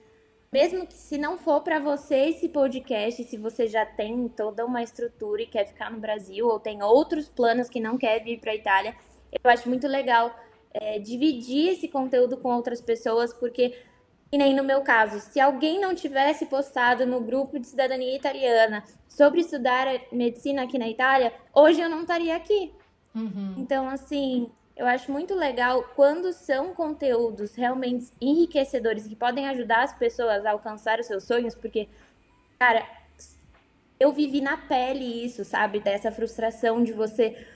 mesmo 0.53 0.87
que 0.87 0.95
se 0.95 1.17
não 1.17 1.39
for 1.39 1.61
para 1.63 1.79
você 1.79 2.29
esse 2.29 2.49
podcast, 2.49 3.23
se 3.25 3.37
você 3.37 3.69
já 3.69 3.87
tem 3.87 4.29
toda 4.29 4.67
uma 4.67 4.83
estrutura 4.83 5.43
e 5.43 5.47
quer 5.47 5.67
ficar 5.67 5.91
no 5.91 6.01
Brasil 6.01 6.47
ou 6.47 6.59
tem 6.59 6.83
outros 6.83 7.29
planos 7.29 7.69
que 7.69 7.79
não 7.79 7.97
quer 7.97 8.23
vir 8.23 8.41
para 8.41 8.51
a 8.51 8.57
Itália, 8.57 8.97
eu 9.33 9.51
acho 9.51 9.69
muito 9.69 9.87
legal 9.87 10.35
é, 10.73 10.99
dividir 10.99 11.69
esse 11.69 11.87
conteúdo 11.87 12.37
com 12.37 12.53
outras 12.53 12.81
pessoas, 12.81 13.33
porque 13.33 13.75
e 14.33 14.39
nem 14.39 14.55
no 14.55 14.63
meu 14.63 14.83
caso, 14.83 15.19
se 15.19 15.41
alguém 15.41 15.81
não 15.81 15.93
tivesse 15.93 16.47
postado 16.47 17.05
no 17.05 17.21
grupo 17.21 17.59
de 17.59 17.67
cidadania 17.67 18.17
italiana 18.17 18.85
sobre 19.09 19.41
estudar 19.41 19.87
medicina 20.13 20.63
aqui 20.63 20.79
na 20.79 20.89
Itália, 20.89 21.33
hoje 21.53 21.81
eu 21.81 21.89
não 21.89 22.03
estaria 22.03 22.37
aqui. 22.37 22.73
Uhum. 23.13 23.55
Então, 23.59 23.89
assim, 23.89 24.49
eu 24.81 24.87
acho 24.87 25.13
muito 25.13 25.35
legal 25.35 25.85
quando 25.95 26.33
são 26.33 26.75
conteúdos 26.75 27.55
realmente 27.55 28.11
enriquecedores 28.19 29.07
que 29.07 29.15
podem 29.15 29.47
ajudar 29.49 29.83
as 29.83 29.93
pessoas 29.93 30.47
a 30.47 30.53
alcançar 30.53 30.99
os 30.99 31.07
seus 31.07 31.25
sonhos, 31.25 31.55
porque, 31.55 31.87
cara, 32.59 32.83
eu 33.99 34.11
vivi 34.11 34.41
na 34.41 34.57
pele 34.57 35.05
isso, 35.23 35.45
sabe? 35.45 35.81
Dessa 35.81 36.11
frustração 36.11 36.83
de 36.83 36.95
você 36.95 37.47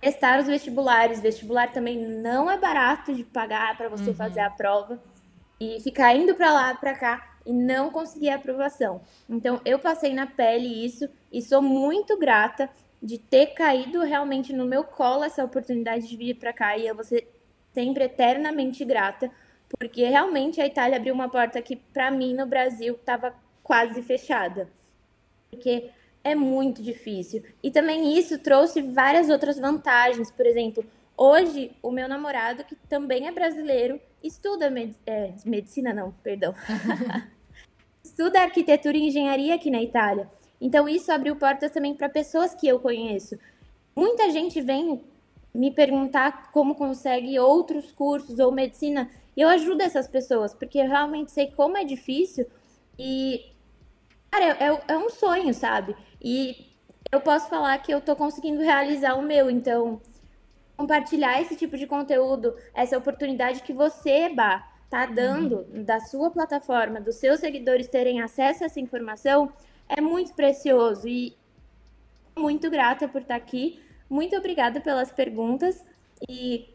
testar 0.00 0.40
os 0.40 0.48
vestibulares. 0.48 1.20
Vestibular 1.20 1.72
também 1.72 2.04
não 2.04 2.50
é 2.50 2.58
barato 2.58 3.14
de 3.14 3.22
pagar 3.22 3.76
para 3.76 3.88
você 3.88 4.10
uhum. 4.10 4.16
fazer 4.16 4.40
a 4.40 4.50
prova 4.50 5.00
e 5.60 5.80
ficar 5.80 6.16
indo 6.16 6.34
para 6.34 6.52
lá, 6.52 6.74
para 6.74 6.94
cá 6.94 7.36
e 7.46 7.52
não 7.52 7.90
conseguir 7.90 8.30
a 8.30 8.34
aprovação. 8.34 9.02
Então, 9.30 9.60
eu 9.64 9.78
passei 9.78 10.12
na 10.12 10.26
pele 10.26 10.84
isso 10.84 11.08
e 11.32 11.40
sou 11.40 11.62
muito 11.62 12.18
grata 12.18 12.68
de 13.06 13.18
ter 13.18 13.54
caído 13.54 14.02
realmente 14.02 14.52
no 14.52 14.66
meu 14.66 14.82
colo 14.82 15.22
essa 15.22 15.44
oportunidade 15.44 16.08
de 16.08 16.16
vir 16.16 16.34
para 16.34 16.52
cá 16.52 16.76
e 16.76 16.86
eu 16.86 16.94
vou 16.94 17.04
ser 17.04 17.28
sempre 17.72 18.04
eternamente 18.04 18.84
grata, 18.84 19.30
porque 19.78 20.04
realmente 20.04 20.60
a 20.60 20.66
Itália 20.66 20.96
abriu 20.96 21.14
uma 21.14 21.28
porta 21.28 21.62
que 21.62 21.76
para 21.76 22.10
mim 22.10 22.34
no 22.34 22.46
Brasil 22.46 22.94
estava 22.94 23.32
quase 23.62 24.02
fechada. 24.02 24.68
Porque 25.50 25.90
é 26.24 26.34
muito 26.34 26.82
difícil. 26.82 27.44
E 27.62 27.70
também 27.70 28.18
isso 28.18 28.38
trouxe 28.38 28.82
várias 28.82 29.28
outras 29.28 29.56
vantagens. 29.58 30.30
Por 30.30 30.44
exemplo, 30.44 30.84
hoje 31.16 31.70
o 31.80 31.92
meu 31.92 32.08
namorado, 32.08 32.64
que 32.64 32.74
também 32.88 33.28
é 33.28 33.32
brasileiro, 33.32 34.00
estuda 34.22 34.68
med 34.68 34.96
é, 35.06 35.32
medicina, 35.44 35.94
não, 35.94 36.10
perdão. 36.24 36.54
estuda 38.02 38.40
arquitetura 38.40 38.96
e 38.96 39.06
engenharia 39.06 39.54
aqui 39.54 39.70
na 39.70 39.80
Itália. 39.80 40.28
Então 40.60 40.88
isso 40.88 41.12
abriu 41.12 41.36
portas 41.36 41.70
também 41.70 41.94
para 41.94 42.08
pessoas 42.08 42.54
que 42.54 42.66
eu 42.66 42.80
conheço. 42.80 43.38
Muita 43.94 44.30
gente 44.30 44.60
vem 44.60 45.02
me 45.54 45.70
perguntar 45.70 46.50
como 46.52 46.74
consegue 46.74 47.38
outros 47.38 47.90
cursos 47.92 48.38
ou 48.38 48.52
medicina, 48.52 49.10
e 49.36 49.40
eu 49.40 49.48
ajudo 49.48 49.82
essas 49.82 50.06
pessoas, 50.06 50.54
porque 50.54 50.78
eu 50.78 50.88
realmente 50.88 51.30
sei 51.30 51.50
como 51.50 51.76
é 51.76 51.84
difícil 51.84 52.46
e 52.98 53.52
cara, 54.30 54.56
é, 54.60 54.92
é, 54.92 54.98
um 54.98 55.08
sonho, 55.10 55.52
sabe? 55.54 55.96
E 56.22 56.66
eu 57.10 57.20
posso 57.20 57.48
falar 57.48 57.78
que 57.78 57.92
eu 57.92 58.00
tô 58.00 58.14
conseguindo 58.14 58.60
realizar 58.62 59.14
o 59.14 59.22
meu, 59.22 59.50
então 59.50 60.00
compartilhar 60.76 61.40
esse 61.40 61.56
tipo 61.56 61.76
de 61.78 61.86
conteúdo, 61.86 62.54
essa 62.74 62.98
oportunidade 62.98 63.62
que 63.62 63.72
você, 63.72 64.28
Bah, 64.28 64.68
tá 64.90 65.06
dando 65.06 65.66
uhum. 65.72 65.82
da 65.82 66.00
sua 66.00 66.30
plataforma, 66.30 67.00
dos 67.00 67.16
seus 67.16 67.40
seguidores 67.40 67.88
terem 67.88 68.20
acesso 68.20 68.62
a 68.62 68.66
essa 68.66 68.78
informação, 68.78 69.50
é 69.88 70.00
muito 70.00 70.34
precioso 70.34 71.06
e 71.08 71.36
muito 72.36 72.70
grata 72.70 73.08
por 73.08 73.22
estar 73.22 73.36
aqui. 73.36 73.80
Muito 74.08 74.36
obrigada 74.36 74.80
pelas 74.80 75.10
perguntas 75.10 75.82
e 76.28 76.68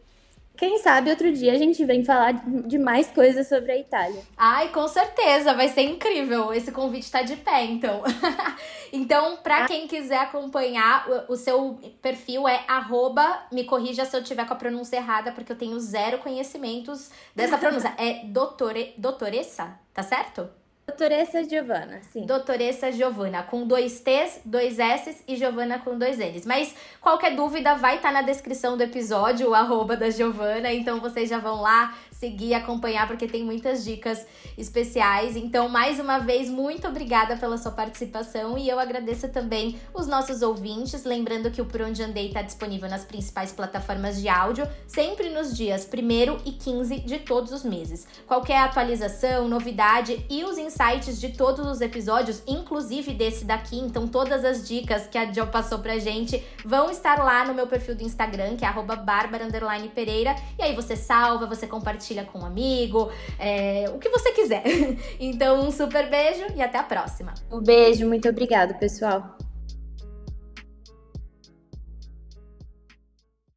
quem 0.56 0.78
sabe 0.78 1.10
outro 1.10 1.32
dia 1.32 1.52
a 1.52 1.58
gente 1.58 1.82
vem 1.84 2.04
falar 2.04 2.32
de 2.32 2.78
mais 2.78 3.10
coisas 3.10 3.48
sobre 3.48 3.72
a 3.72 3.78
Itália. 3.78 4.22
Ai, 4.36 4.68
com 4.68 4.86
certeza, 4.86 5.54
vai 5.54 5.68
ser 5.68 5.82
incrível. 5.82 6.52
Esse 6.52 6.70
convite 6.70 7.04
está 7.04 7.22
de 7.22 7.36
pé, 7.36 7.64
então. 7.64 8.02
então, 8.92 9.38
para 9.38 9.64
ah. 9.64 9.66
quem 9.66 9.88
quiser 9.88 10.18
acompanhar, 10.18 11.08
o, 11.08 11.32
o, 11.32 11.36
seu 11.36 11.78
perfil 12.02 12.46
é 12.46 12.64
arroba, 12.68 13.44
me 13.50 13.64
corrija 13.64 14.04
se 14.04 14.16
eu 14.16 14.22
tiver 14.22 14.46
com 14.46 14.52
a 14.52 14.56
pronúncia 14.56 14.96
errada, 14.96 15.32
porque 15.32 15.52
eu 15.52 15.56
tenho 15.56 15.78
zero 15.80 16.18
conhecimentos 16.18 17.10
dessa 17.34 17.56
pronúncia. 17.56 17.94
é 17.98 18.24
doutore, 18.26 18.94
doutoressa, 18.98 19.78
tá 19.94 20.02
certo? 20.02 20.48
Doutoressa 20.84 21.44
Giovana, 21.44 22.00
sim. 22.02 22.26
Doutoressa 22.26 22.90
Giovana, 22.90 23.44
com 23.44 23.66
dois 23.66 24.00
T's, 24.00 24.40
dois 24.44 24.80
S's 24.80 25.22
e 25.28 25.36
Giovana 25.36 25.78
com 25.78 25.96
dois 25.96 26.18
N's. 26.18 26.44
Mas 26.44 26.74
qualquer 27.00 27.36
dúvida 27.36 27.76
vai 27.76 27.96
estar 27.96 28.08
tá 28.08 28.14
na 28.14 28.22
descrição 28.22 28.76
do 28.76 28.82
episódio, 28.82 29.50
o 29.50 29.54
arroba 29.54 29.96
da 29.96 30.10
Giovana, 30.10 30.72
então 30.72 31.00
vocês 31.00 31.30
já 31.30 31.38
vão 31.38 31.60
lá, 31.60 31.96
seguir 32.22 32.50
e 32.50 32.54
acompanhar, 32.54 33.08
porque 33.08 33.26
tem 33.26 33.44
muitas 33.44 33.84
dicas 33.84 34.24
especiais. 34.56 35.34
Então, 35.34 35.68
mais 35.68 35.98
uma 35.98 36.18
vez, 36.18 36.48
muito 36.48 36.86
obrigada 36.86 37.36
pela 37.36 37.58
sua 37.58 37.72
participação 37.72 38.56
e 38.56 38.68
eu 38.68 38.78
agradeço 38.78 39.28
também 39.28 39.76
os 39.92 40.06
nossos 40.06 40.40
ouvintes. 40.40 41.02
Lembrando 41.02 41.50
que 41.50 41.60
o 41.60 41.66
Por 41.66 41.82
Onde 41.82 42.00
Andei 42.00 42.28
está 42.28 42.40
disponível 42.40 42.88
nas 42.88 43.04
principais 43.04 43.50
plataformas 43.50 44.20
de 44.20 44.28
áudio, 44.28 44.68
sempre 44.86 45.30
nos 45.30 45.56
dias 45.56 45.84
1 45.92 46.48
e 46.48 46.52
15 46.52 47.00
de 47.00 47.18
todos 47.18 47.50
os 47.50 47.64
meses. 47.64 48.06
Qualquer 48.24 48.58
atualização, 48.58 49.48
novidade 49.48 50.24
e 50.30 50.44
os 50.44 50.58
insights 50.58 51.20
de 51.20 51.30
todos 51.30 51.66
os 51.66 51.80
episódios, 51.80 52.40
inclusive 52.46 53.12
desse 53.14 53.44
daqui, 53.44 53.80
então 53.80 54.06
todas 54.06 54.44
as 54.44 54.68
dicas 54.68 55.08
que 55.08 55.18
a 55.18 55.32
Jo 55.32 55.48
passou 55.48 55.80
pra 55.80 55.98
gente 55.98 56.40
vão 56.64 56.88
estar 56.88 57.18
lá 57.18 57.44
no 57.44 57.52
meu 57.52 57.66
perfil 57.66 57.96
do 57.96 58.04
Instagram, 58.04 58.54
que 58.54 58.64
é 58.64 58.72
bárbara_pereira. 58.72 60.36
E 60.56 60.62
aí 60.62 60.76
você 60.76 60.94
salva, 60.94 61.46
você 61.46 61.66
compartilha 62.12 62.24
com 62.24 62.40
um 62.40 62.44
amigo, 62.44 63.10
é, 63.38 63.86
o 63.92 63.98
que 63.98 64.08
você 64.08 64.32
quiser. 64.32 64.62
Então, 65.18 65.66
um 65.66 65.70
super 65.70 66.08
beijo 66.10 66.44
e 66.54 66.62
até 66.62 66.78
a 66.78 66.82
próxima. 66.82 67.32
Um 67.50 67.60
beijo, 67.60 68.06
muito 68.06 68.28
obrigado, 68.28 68.78
pessoal. 68.78 69.36